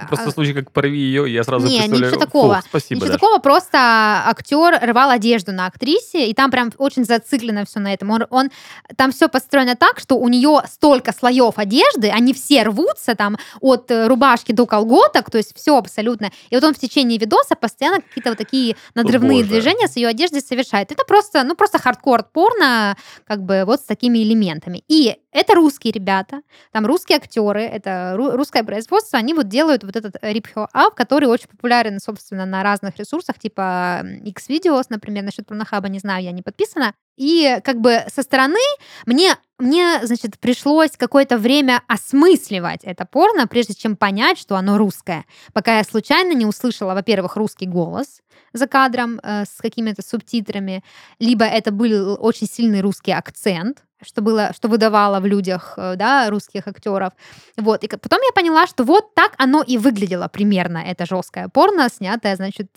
[0.00, 2.12] А, Просто случай, как порви ее, я сразу Не, представляю...
[2.12, 2.54] ничего такого.
[2.56, 3.18] Фух, спасибо, Ничего Даша.
[3.18, 3.78] такого, просто
[4.26, 8.10] актер рвал одежду на актрисе, и там прям очень зациклено все на этом.
[8.10, 8.50] Он, он-
[8.96, 13.90] там все построено так, что у нее столько слоев одежды, они все рвутся там от
[13.90, 16.30] э, рубашки до колготок, то есть все абсолютно.
[16.50, 19.50] И вот он в течение видоса постоянно какие-то вот такие надрывные боже.
[19.50, 20.90] движения с ее одеждой совершает.
[20.90, 22.96] Это просто, ну просто хардкор порно,
[23.26, 24.82] как бы вот с такими элементами.
[24.88, 29.96] И это русские ребята, там русские актеры, это ру- русское производство, они вот делают вот
[29.96, 35.46] этот Rip Her Up, который очень популярен, собственно, на разных ресурсах, типа X-Videos, например, насчет
[35.46, 36.94] порнохаба, не знаю, я не подписана.
[37.16, 38.58] И как бы со стороны
[39.04, 45.26] мне, мне, значит, пришлось какое-то время осмысливать это порно, прежде чем понять, что оно русское.
[45.52, 48.22] Пока я случайно не услышала, во-первых, русский голос
[48.52, 50.82] за кадром э, с какими-то субтитрами,
[51.18, 56.28] либо это был очень сильный русский акцент, что было, что выдавало в людях, э, да,
[56.30, 57.12] русских актеров.
[57.56, 57.84] Вот.
[57.84, 62.36] И потом я поняла, что вот так оно и выглядело примерно, это жесткое порно, снятое,
[62.36, 62.68] значит,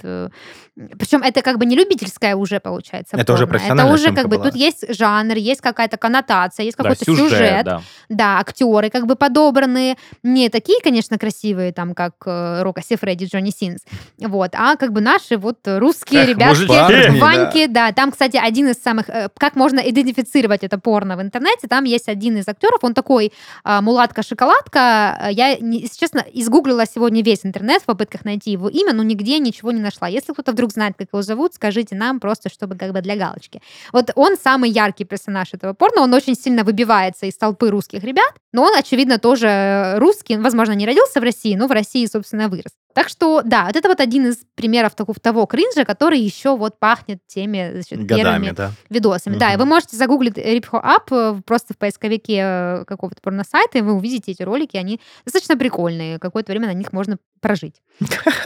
[0.97, 3.15] причем это как бы не любительское уже получается.
[3.17, 3.51] Это уже порно.
[3.59, 4.49] профессиональная Это уже как бы была.
[4.51, 7.81] тут есть жанр, есть какая-то коннотация, есть Да, какой-то сюжет, сюжет, да.
[8.09, 13.51] да, актеры как бы подобранные, не такие, конечно, красивые, там, как э, Рока Сифреди, Джонни
[13.51, 13.81] Синс,
[14.19, 16.73] вот, а как бы наши вот русские Эх, ребятки, мужички.
[16.73, 17.91] Парни, Ваньки, да.
[17.91, 19.09] Там, кстати, один из самых...
[19.09, 21.67] э, Как можно идентифицировать это порно в интернете?
[21.67, 23.31] Там есть один из актеров, он такой
[23.63, 25.17] а, мулатка-шоколадка.
[25.21, 29.39] Э, Я, если честно, изгуглила сегодня весь интернет в попытках найти его имя, но нигде
[29.39, 30.07] ничего не нашла.
[30.07, 33.61] Если кто-то вдруг знает, как его зовут, скажите нам просто, чтобы как бы для галочки.
[33.91, 38.33] Вот он самый яркий персонаж этого порно, он очень сильно выбивается из толпы русских ребят,
[38.51, 42.73] но он, очевидно, тоже русский, возможно, не родился в России, но в России, собственно, вырос.
[42.93, 46.79] Так что, да, вот это вот один из примеров такого, того кринжа, который еще вот
[46.79, 48.71] пахнет теми значит, Годами, первыми да.
[48.89, 49.37] видосами.
[49.37, 53.81] Да, и вы можете загуглить Ripho Up э, просто в поисковике э, какого-то порносайта, и
[53.81, 57.81] вы увидите эти ролики, они достаточно прикольные, какое-то время на них можно прожить.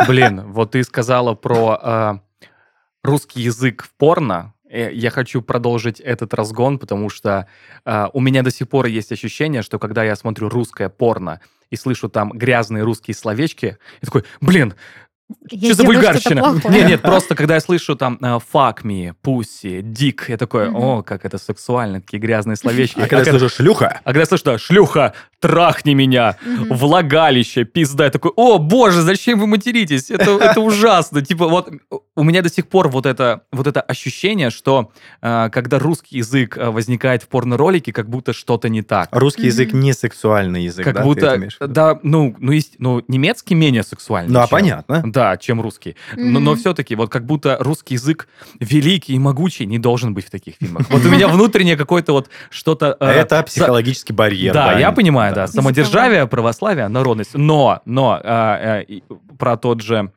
[0.08, 2.48] Блин, вот ты сказала про э,
[3.04, 4.54] русский язык в порно.
[4.70, 7.48] Э, Я хочу продолжить этот разгон, потому что
[7.86, 11.40] э, у меня до сих пор есть ощущение, что когда я смотрю русское порно
[11.70, 14.74] и слышу там грязные русские словечки, я такой, блин,
[15.52, 16.78] Я что за плохое.
[16.78, 21.04] Нет, нет, просто когда я слышу там э, fuck me, pussy, dick, я такой, о,
[21.04, 23.00] как это сексуально, такие гразные словечки.
[23.00, 26.38] А когда я слышу шлюха, а когда я слышу, да, шлюха, трахни меня,
[26.70, 28.06] влагалище, пизда.
[28.06, 30.10] Я такой, о, боже, зачем вы материтесь?
[30.10, 31.22] Это, это ужасно.
[31.22, 31.70] Типа вот
[32.16, 36.58] у меня до сих пор вот это, вот это ощущение, что э, когда русский язык
[36.58, 39.10] э, возникает в порно-ролике, как будто что-то не так.
[39.12, 43.84] русский язык не сексуальный язык, Как да, будто, да, ну, ну, есть, ну, немецкий менее
[43.84, 44.34] сексуальный.
[44.34, 45.04] Ну, а понятно.
[45.18, 45.96] Да, чем русский.
[46.16, 46.60] Но, но Мгм.
[46.60, 48.28] все-таки, вот как будто русский язык
[48.60, 50.86] великий и могучий не должен быть в таких фильмах.
[50.92, 52.96] Вот у меня внутреннее какое-то вот что-то...
[53.00, 54.54] э, Это психологический барьер.
[54.54, 55.48] да, я понимаю, да.
[55.48, 57.34] Самодержавие, православие, народность.
[57.34, 59.00] Но, но э, э,
[59.40, 60.12] про тот же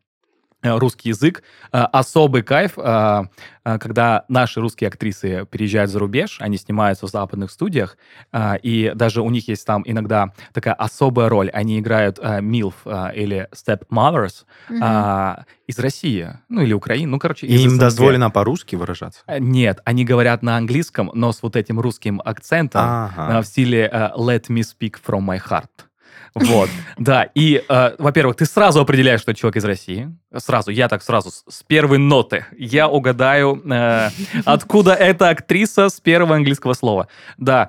[0.62, 1.42] русский язык
[1.72, 3.22] э, особый кайф, э,
[3.64, 7.96] э, когда наши русские актрисы переезжают за рубеж, они снимаются в западных студиях,
[8.32, 11.50] э, и даже у них есть там иногда такая особая роль.
[11.50, 14.44] Они играют э, MILF э, или stepmothers
[14.80, 17.80] а, из России, ну или Украины, ну короче, И им СНГ.
[17.80, 19.20] дозволено по-русски выражаться?
[19.26, 23.38] Э, Нет, они говорят на английском, но с вот этим русским акцентом Ага.
[23.38, 25.68] э, в стиле э, «Let me speak from my heart».
[26.34, 26.68] Вот,
[26.98, 27.24] да.
[27.34, 30.14] И, э, во-первых, ты сразу определяешь, что человек из России.
[30.36, 32.46] Сразу, я так сразу, с- с первой ноты.
[32.56, 34.08] Я угадаю, э,
[34.44, 37.08] откуда эта актриса с первого английского слова.
[37.38, 37.68] Да.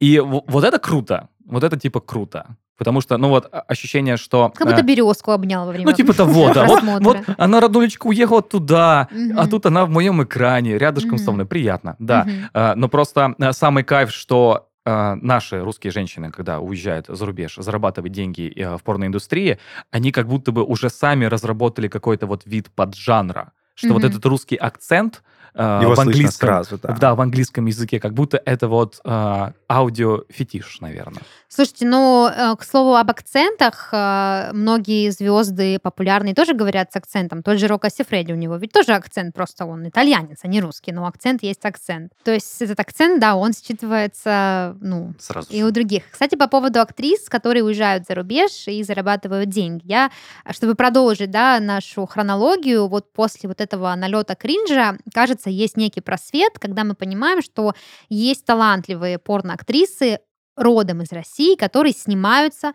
[0.00, 1.28] И вот это круто.
[1.44, 2.56] Вот это типа круто.
[2.78, 4.50] Потому что, ну вот, а- ощущение, что...
[4.54, 6.66] Как будто э, березку обнял во время ну, типа того, да.
[6.66, 9.38] Вот, вот она, роднулечка, уехала туда, Мгм.
[9.38, 11.34] а тут она в моем экране, рядышком со Мгм.
[11.34, 11.46] мной.
[11.46, 12.26] Приятно, да.
[12.52, 18.12] Э, Но просто э, самый кайф, что наши русские женщины, когда уезжают за рубеж, зарабатывать
[18.12, 19.58] деньги э, в порноиндустрии,
[19.90, 23.52] они как будто бы уже сами разработали какой-то вот вид поджанра.
[23.74, 24.12] Что вот Мгм.
[24.12, 25.22] этот русский акцент
[25.56, 26.96] э, Его в английском, сразу, да.
[26.98, 31.22] да, в английском языке, как будто это вот э, аудиофетиш, наверное.
[31.48, 37.42] Слушайте, ну, э, к слову об акцентах, э, многие звезды популярные тоже говорят с акцентом.
[37.42, 40.92] Тот же Рокко Сифреди у него ведь тоже акцент, просто он итальянец, а не русский,
[40.92, 42.12] но акцент есть акцент.
[42.24, 45.48] То есть этот акцент, да, он считывается, ну, Сразу.
[45.50, 46.02] и у других.
[46.10, 49.82] Кстати, по поводу актрис, которые уезжают за рубеж и зарабатывают деньги.
[49.86, 50.10] Я,
[50.50, 56.58] чтобы продолжить, да, нашу хронологию, вот после вот этого налета кринжа, кажется, есть некий просвет,
[56.58, 57.72] когда мы понимаем, что
[58.08, 60.20] есть талантливые порноактрисы
[60.56, 62.72] родом из России, которые снимаются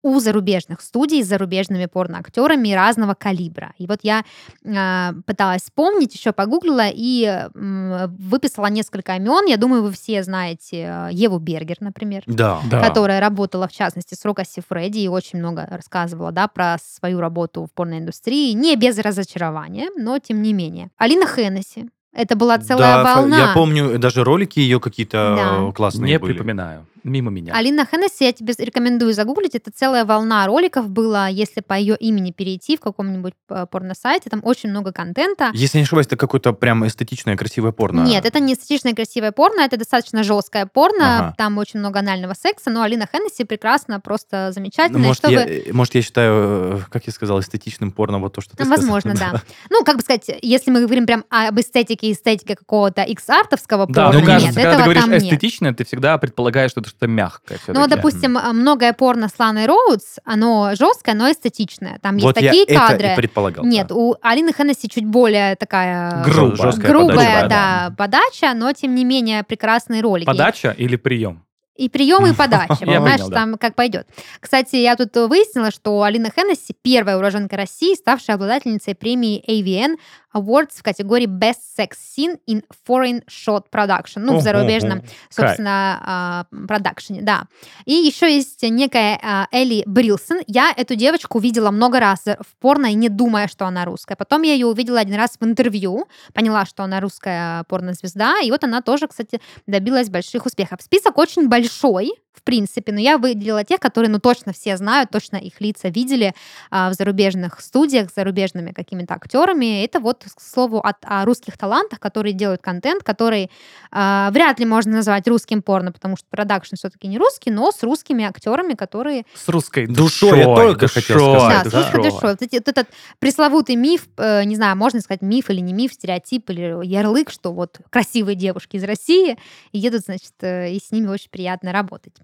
[0.00, 3.74] у зарубежных студий с зарубежными порноактерами разного калибра.
[3.78, 4.24] И вот я
[4.64, 9.46] э, пыталась вспомнить, еще погуглила и м, выписала несколько имен.
[9.46, 12.60] Я думаю, вы все знаете э, Еву Бергер, например Да.
[12.70, 12.80] Да.
[12.80, 17.64] которая работала, в частности, с Рокко Сифреди и очень много рассказывала, да, про свою работу
[17.64, 18.52] в порноиндустрии.
[18.52, 20.90] Не без разочарования, но тем не менее.
[20.96, 21.90] Алина Хеннесси.
[22.12, 23.38] Это была целая Да, волна.
[23.38, 25.68] Я помню, даже ролики ее какие-то Да.
[25.68, 26.32] э, классные Не были.
[26.32, 26.86] припоминаю.
[27.04, 27.54] Мимо меня.
[27.54, 29.54] Алина Хеннесси, я тебе рекомендую загуглить.
[29.54, 34.30] Это целая волна роликов была, если по ее имени перейти в каком-нибудь э, порносайте.
[34.30, 35.50] Там очень много контента.
[35.54, 38.02] Если не ошибаюсь, это какое-то прям эстетичное, красивое порно.
[38.02, 41.18] Нет, это не эстетичное красивое порно, это достаточно жесткое порно.
[41.18, 41.34] Ага.
[41.38, 45.00] Там очень много анального секса, но Алина Хеннесси прекрасно, просто Ну, замечательная.
[45.02, 45.34] может, чтобы...
[45.34, 48.64] я, э, может, я считаю, э, как я сказал, эстетичным порно вот то, что ты
[48.64, 48.90] Ну, сказал.
[48.94, 49.42] Возможно, да.
[49.70, 54.20] Ну, как бы сказать, если мы говорим прям об эстетике, эстетике какого-то икс-артовского Да, порно,
[54.20, 55.22] ну кажется, нет, когда ты этого говоришь там нет.
[55.22, 57.58] эстетичное, ты всегда предполагаешь, что это что-то мягкое.
[57.68, 61.98] Ну, вот, допустим, многое порно с Ланой Роудс, оно жесткое, но эстетичное.
[62.02, 63.12] Там есть Вот я такие это кадры.
[63.12, 63.64] и предполагал.
[63.64, 63.94] Нет, да.
[63.94, 66.56] у Алины Хеннесси чуть более такая Грубо.
[66.56, 70.26] Жесткая грубая, подача, да, подача, но тем не менее прекрасные ролики.
[70.26, 71.44] Подача или прием?
[71.76, 72.76] И прием, и подача.
[72.80, 73.36] Я Понимаешь, понял, да.
[73.36, 74.08] там как пойдет.
[74.40, 79.96] Кстати, я тут выяснила, что Алина Хеннесси первая уроженка России, ставшая обладательницей премии AVN
[80.38, 84.20] Awards в категории Best Sex Scene in Foreign Shot Production.
[84.20, 87.44] Ну, в зарубежном, собственно, а, продакшене, да.
[87.84, 90.40] И еще есть некая а, Элли Брилсон.
[90.46, 94.16] Я эту девочку видела много раз в порно, и не думая, что она русская.
[94.16, 98.64] Потом я ее увидела один раз в интервью, поняла, что она русская порнозвезда, и вот
[98.64, 100.80] она тоже, кстати, добилась больших успехов.
[100.82, 105.36] Список очень большой, в принципе, но я выделила тех, которые, ну, точно все знают, точно
[105.36, 106.34] их лица видели
[106.70, 109.84] а, в зарубежных студиях, с зарубежными какими-то актерами.
[109.84, 113.50] Это вот, к слову, от, о русских талантах, которые делают контент, который
[113.90, 117.82] а, вряд ли можно назвать русским порно, потому что продакшн все-таки не русский, но с
[117.82, 119.24] русскими актерами, которые...
[119.34, 121.64] С русской Душой, я только хотел душой, сказать.
[121.64, 121.70] Да, да.
[121.70, 122.30] с русской душой.
[122.30, 125.92] Вот, эти- вот этот пресловутый миф, э, не знаю, можно сказать миф или не миф,
[125.92, 129.36] стереотип или ярлык, что вот красивые девушки из России
[129.72, 132.14] едут, значит, э, и с ними очень приятно работать.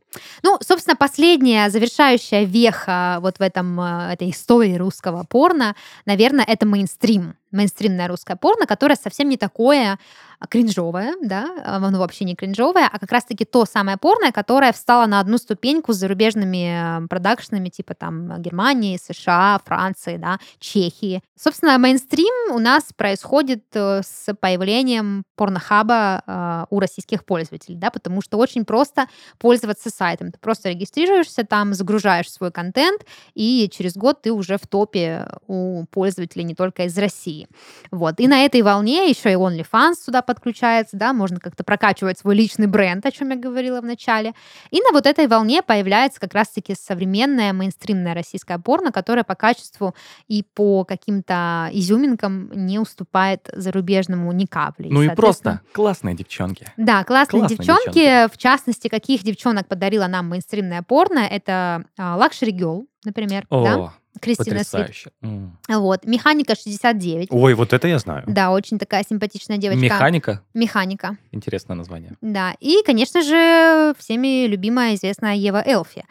[0.43, 5.75] Ну, собственно, последняя завершающая веха вот в этом, э, этой истории русского порно,
[6.07, 7.35] наверное, это мейнстрим.
[7.55, 9.99] Мейнстримное русское порно, которое совсем не такое
[10.41, 14.73] а, кринжовое, да, а, оно вообще не кринжовое, а как раз-таки то самое порно, которое
[14.73, 21.23] встало на одну ступеньку с зарубежными продакшенами, типа там Германии, США, Франции, да, Чехии.
[21.37, 28.21] Собственно, мейнстрим у нас происходит э, с появлением порнохаба э, у российских пользователей, да, потому
[28.21, 29.07] что очень просто
[29.39, 30.33] пользоваться сайтом.
[30.33, 35.85] Ты просто регистрируешься там, загружаешь свой контент, и через год ты уже в топе у
[35.87, 37.44] пользователей не только из России.
[37.91, 38.21] Вот.
[38.21, 42.67] И на этой волне еще и OnlyFans сюда подключается, да, можно как-то прокачивать свой личный
[42.67, 44.33] бренд, о чем я говорила в начале.
[44.71, 49.95] И на вот этой волне появляется как раз-таки современная мейнстримная российская порно, которая по качеству
[50.29, 54.89] и по каким-то изюминкам не уступает зарубежному ни капли.
[54.91, 56.67] Ну и просто классные девчонки.
[56.77, 57.95] да, классные, Классные девчонки.
[57.95, 58.35] девчонки.
[58.35, 63.93] В частности, каких девчонок подарила нам мейнстримная порно, это Luxury Girl, например, да?
[64.21, 65.11] Кристина потрясающе.
[65.23, 65.59] М.
[65.69, 67.29] Вот, Механика 69.
[67.31, 68.25] Ой, вот это я знаю.
[68.27, 69.83] Да, очень такая симпатичная девочка.
[69.83, 70.43] Механика.
[70.55, 71.17] Механика.
[71.33, 72.13] Интересное название.
[72.21, 72.55] Да.
[72.61, 76.05] И, конечно же, всеми любимая, известная Ева Элфи.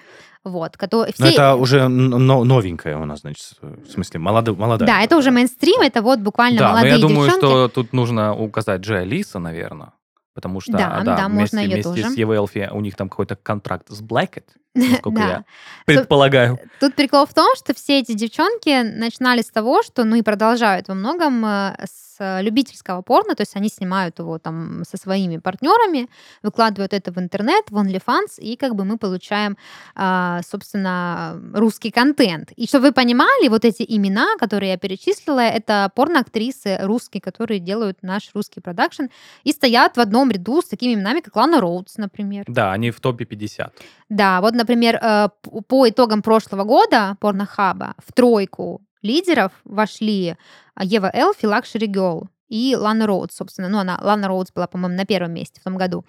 [0.43, 1.13] Вот, который...
[1.19, 4.55] Но это уже но- новенькая у нас, значит, в смысле, молодая.
[4.55, 4.87] молодая.
[4.87, 7.45] Да, это уже мейнстрим, это вот буквально Да, но молодые я думаю, девчонки.
[7.45, 9.93] что тут нужно указать Джея Лиса, наверное.
[10.33, 12.09] Потому что, Да, а, да, вместе, можно её вместе тоже.
[12.09, 15.27] с Элфи у них там какой-то контракт с Blackett, насколько Да.
[15.27, 15.45] я
[15.85, 16.57] предполагаю.
[16.79, 20.87] Тут прикол в том, что все эти девчонки начинали с того, что, ну и продолжают
[20.87, 26.07] во многом э, с любительского порно, то есть они снимают его там со своими партнерами,
[26.43, 29.57] выкладывают это в интернет, в OnlyFans, и как бы мы получаем,
[29.95, 32.51] а, собственно, русский контент.
[32.55, 38.03] И чтобы вы понимали, вот эти имена, которые я перечислила, это порноактрисы русские, которые делают
[38.03, 39.05] наш русский продакшн,
[39.43, 42.45] и стоят в одном ряду с такими именами, как Лана Роудс, например.
[42.47, 43.73] Да, они в топе 50.
[44.09, 45.29] Да, вот, например, э,
[45.67, 50.37] по итогам прошлого года Порнохаба в тройку лидеров вошли
[50.81, 53.67] Ева Элфи, Luxury Girl и Лана Роудс, собственно.
[53.67, 56.05] Ну, она, Лана Роудс была, по-моему, на первом месте в том году.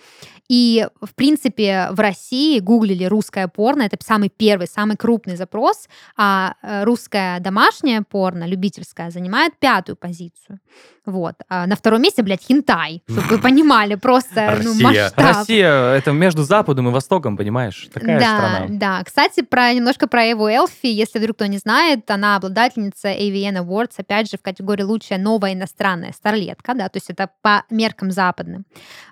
[0.47, 3.83] И, в принципе, в России гуглили русское порно.
[3.83, 5.89] Это самый первый, самый крупный запрос.
[6.19, 10.61] А э, русское домашнее порно, любительское, занимает пятую позицию.
[11.07, 11.35] Вот.
[11.49, 13.03] А на втором месте, блядь, хинтай.
[13.09, 15.05] Чтобы вы понимали просто ну, Россия.
[15.05, 15.25] масштаб.
[15.25, 17.89] Россия, это между Западом и Востоком, понимаешь?
[17.93, 18.67] Такая да, страна.
[18.69, 23.65] Да, кстати, про немножко про Эву Элфи, если вдруг кто не знает, она обладательница AVN
[23.65, 28.11] Awards, опять же, в категории лучшая новая иностранная старлетка, да, то есть это по меркам
[28.11, 28.65] западным.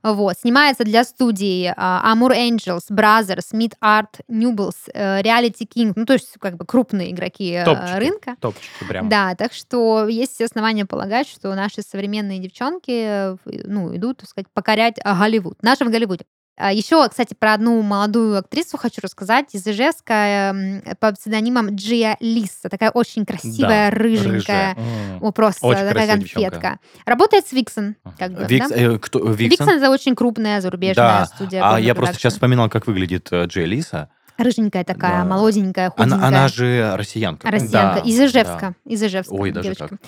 [0.02, 6.04] Вот, снимается для студий а, Amur Angels, Brothers, Mid Art, Newbills, э, Reality King, ну,
[6.04, 7.96] то есть как бы крупные игроки э, Топчики.
[7.98, 8.36] рынка.
[8.40, 9.08] Топчики прям.
[9.08, 14.28] Да, так что есть все основания полагать, что наши современные девчонки э, ну, идут, так
[14.28, 16.24] сказать, покорять Голливуд, в нашем Голливуде.
[16.56, 20.12] А Еще, кстати, про одну молодую актрису хочу рассказать из Ижевска
[20.54, 22.68] м, под псевдонимом Джия Лиса.
[22.68, 24.76] Такая очень красивая, Да, рыженькая.
[24.76, 25.32] рыжая.
[25.32, 26.40] Просто Очень такая конфетка.
[26.40, 26.78] девчонка.
[27.06, 27.96] Работает с Виксон.
[28.18, 28.74] Как бы, Викс- да?
[28.76, 29.36] э, кто, Виксон?
[29.66, 31.62] Виксон это очень крупная зарубежная Да, студия.
[31.64, 34.10] а я просто сейчас вспоминал, как выглядит э, Джей Лиса.
[34.42, 35.24] Рыженькая такая, Да.
[35.24, 36.16] молоденькая, худенькая.
[36.18, 37.50] Она, она же россиянка.
[37.50, 38.00] Россиянка.
[38.02, 38.74] Да, из Ижевска.
[38.84, 39.32] Из Ижевска.
[39.34, 39.88] Ой, даже девочка.
[39.88, 40.00] так.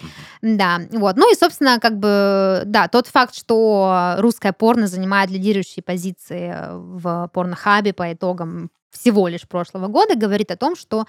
[0.42, 1.16] Да, вот.
[1.16, 7.30] Ну и, собственно, как бы, да, тот факт, что русское порно занимает лидирующие позиции в
[7.32, 11.04] порнохабе по итогам всего лишь прошлого года, говорит о том, что,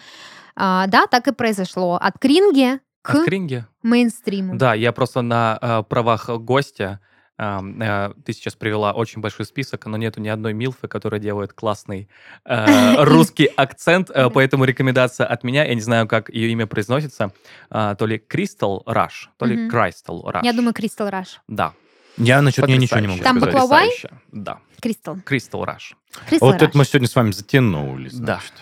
[0.55, 1.95] а, да, так и произошло.
[2.01, 3.65] От кринги к От кринги?
[3.83, 4.57] мейнстриму.
[4.57, 6.99] Да, я просто на э, правах гостя.
[7.37, 12.09] Э, ты сейчас привела очень большой список, но нету ни одной милфы, которая делает классный
[12.45, 14.29] э, русский акцент, э, Да.
[14.29, 15.65] поэтому рекомендация от меня.
[15.65, 17.31] Я не знаю, как ее имя произносится.
[17.71, 19.67] э, то ли Crystal Rush, то ли.
[19.67, 20.41] Crystal Rush.
[20.43, 21.41] Я думаю, Кристал Раш.
[21.47, 21.73] Да.
[22.17, 23.61] Я насчет нее ничего не могу Там сказать.
[23.61, 24.09] буква Y?
[24.31, 24.59] Да.
[24.81, 25.15] Кристал.
[25.17, 25.95] Crystal Rush.
[26.39, 28.15] Вот это мы сегодня с вами затянули, Да.
[28.39, 28.53] значит.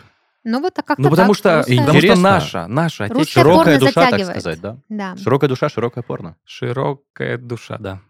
[0.46, 2.22] Ну вот так как-то Ну, потому так, что, русское- потому что Интересно.
[2.32, 4.78] наша, наша порно Широкая душа, так сказать, да?
[4.90, 6.36] Да, Широкая душа, широкое порно.
[6.44, 8.02] широкая душа, да.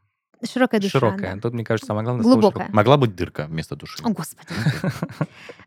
[0.46, 1.00] Широкая душа.
[1.00, 1.36] Широкая.
[1.36, 1.42] да.
[1.42, 2.70] Тут, мне кажется, самое главное слово Глубокая.
[2.72, 4.02] Могла быть дырка вместо души.
[4.04, 4.48] О, Господи.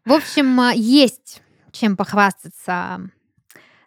[0.05, 3.01] В общем, а, есть чем похвастаться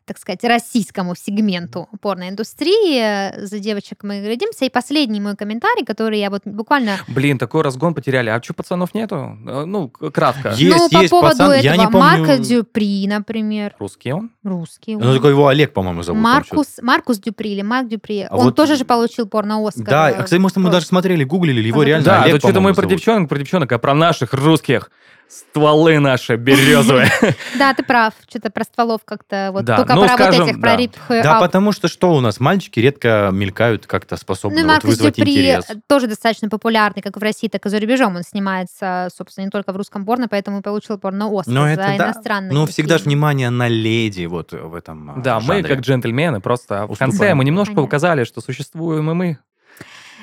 [0.09, 3.45] так сказать, российскому сегменту порноиндустрии.
[3.45, 4.65] За девочек мы глядимся.
[4.65, 6.97] И последний мой комментарий, который я вот буквально...
[7.07, 8.29] Блин, такой разгон потеряли.
[8.29, 9.37] А что, пацанов нету?
[9.47, 10.49] Э, Ну, кратко.
[10.57, 13.75] Есть, ну, по есть поводу пацан, этого я не помню- Марка Дюпри, например.
[13.77, 14.31] Русский он?
[14.43, 14.95] Русский.
[14.95, 15.13] Ну, он.
[15.13, 16.21] только его Олег, по-моему, зовут.
[16.23, 18.21] Маркус, Маркус Дюпри или Марк Дюпри.
[18.29, 19.85] А он вот- тоже же получил порно-Оскар.
[19.85, 21.87] Да, а, кстати, мы, мы даже смотрели, гуглили, его Ага.
[21.87, 24.89] реально Да, Олег, тут что-то мы про девчонок, про девчонок, а про наших русских.
[25.29, 27.11] Стволы наши березовые.
[27.57, 28.13] Да, ты прав.
[28.27, 29.51] Что-то про стволов как-то.
[29.53, 30.75] Вот Да, только ну, про скажем, вот этих, про да.
[30.77, 35.15] рип Да, потому что что у нас, мальчики редко мелькают как-то способны Ну, вот вызвать
[35.15, 35.65] Дюпри интерес.
[35.87, 38.15] тоже достаточно популярный, как в России, так и за рубежом.
[38.15, 41.83] Он снимается, собственно, не только в русском порно, поэтому и получил порно-Оскар Но за это
[41.83, 41.95] да.
[41.97, 46.41] иностранные Но всегда же внимание на леди вот в этом а, Да, мы как джентльмены,
[46.41, 47.83] просто в конце мы немножко Понятно.
[47.83, 49.37] указали, что существуем и мы.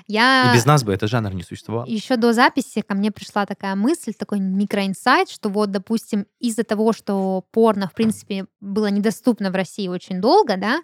[0.06, 0.52] Я...
[0.52, 1.84] И без нас бы этот жанр не существовал.
[1.86, 6.92] Еще до записи ко мне пришла такая мысль, такой микроинсайт, что вот, допустим, из-за того,
[6.92, 10.80] что порно, в принципе, было недоступно в России очень долго, да,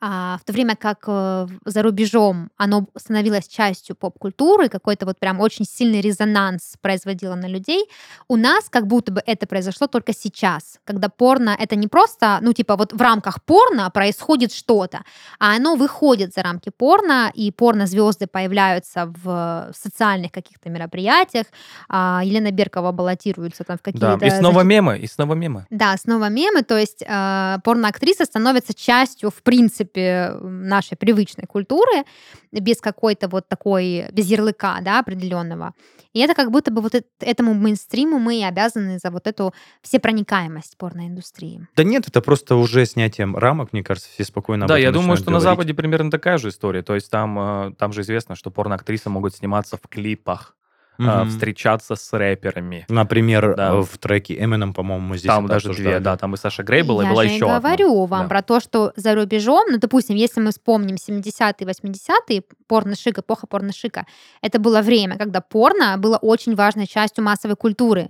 [0.00, 5.40] а в то время как э, за рубежом оно становилось частью поп-культуры, какой-то вот прям
[5.40, 7.86] очень сильный резонанс производило на людей,
[8.28, 12.52] у нас как будто бы это произошло только сейчас, когда порно это не просто, ну
[12.52, 15.02] типа вот в рамках порно происходит что-то,
[15.38, 21.46] а оно выходит за рамки порно, и порно-звезды появляются в социальных каких-то мероприятиях.
[21.88, 24.16] А Елена Беркова баллотируется там в какие-то...
[24.18, 25.66] Да, и снова мемы, и снова мемы.
[25.70, 32.04] да, снова мемы, то есть э, порноактриса становится частью, в принципе, нашей привычной культуры,
[32.52, 35.72] без какой-то вот такой, без ярлыка, да, определенного.
[36.12, 39.52] И это как будто бы вот эт- этому мейнстриму мы и обязаны за вот эту
[39.82, 41.66] всепроникаемость порноиндустрии.
[41.76, 44.92] Да нет, это просто уже снятием рамок, мне кажется, все спокойно об Да, этом я
[44.92, 45.44] думаю, что на говорить.
[45.44, 46.82] Западе примерно такая же история.
[46.82, 50.56] То есть там, э, там же известно, что порноактрисы могут сниматься в клипах,
[50.98, 51.28] Мгм.
[51.30, 52.84] встречаться с рэперами.
[52.88, 53.70] Например, Да.
[53.74, 56.02] э, в треке Eminem, по-моему, мы здесь там даже две, обсуждали.
[56.02, 57.58] да, там и Саша Грей была, и Я была же и еще одна.
[57.60, 58.28] говорю вам Да.
[58.28, 64.06] про то, что за рубежом, ну, допустим, если мы вспомним 70-е, 80-е, порно-шик, эпоха порно-шика,
[64.42, 68.08] это было время, когда порно было очень важной частью массовой культуры.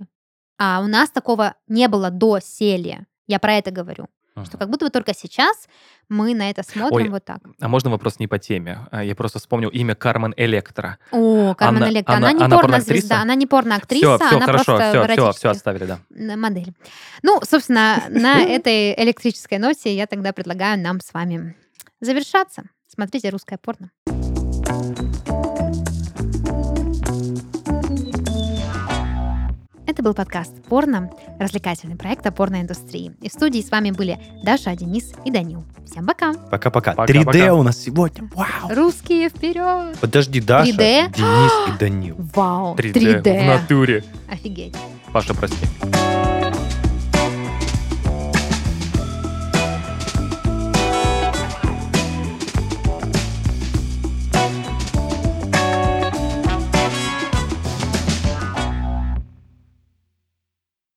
[0.59, 3.05] А у нас такого не было до селия.
[3.27, 4.07] Я про это говорю.
[4.37, 4.45] Мгм.
[4.45, 5.67] Что как будто бы только сейчас
[6.09, 7.39] мы на это смотрим Ой, вот так.
[7.59, 8.87] А можно вопрос не по теме?
[8.91, 10.97] А, Я просто вспомнил имя Кармен Электро.
[11.11, 12.13] О, Кармен Она- Электро.
[12.13, 15.31] Она, она- не она порнозвезда, она не порноактриса, все, все, она хорошо, просто все, все,
[15.31, 15.99] все отставили, да.
[16.37, 16.73] модель.
[17.23, 21.55] Ну, собственно, на этой электрической ноте я тогда предлагаю нам с вами
[21.99, 22.63] завершаться.
[22.87, 23.91] Смотрите русское порно.
[29.97, 33.13] Это был подкаст «Порно», развлекательный проект о порноиндустрии.
[33.19, 35.65] И в студии с вами были Даша, Денис и Данил.
[35.87, 36.35] Всем пока!
[36.35, 36.93] Пока-пока.
[36.93, 37.53] Пока, 3D пока.
[37.55, 38.29] у нас сегодня.
[38.35, 38.75] Вау.
[38.75, 39.97] Русские вперед!
[39.99, 41.15] Подожди, Даша, 3D?
[41.15, 42.15] Денис и Данил.
[42.35, 42.75] Вау!
[42.75, 44.03] 3D, в натуре.
[44.29, 44.75] Офигеть!
[45.11, 45.65] Паша, прости.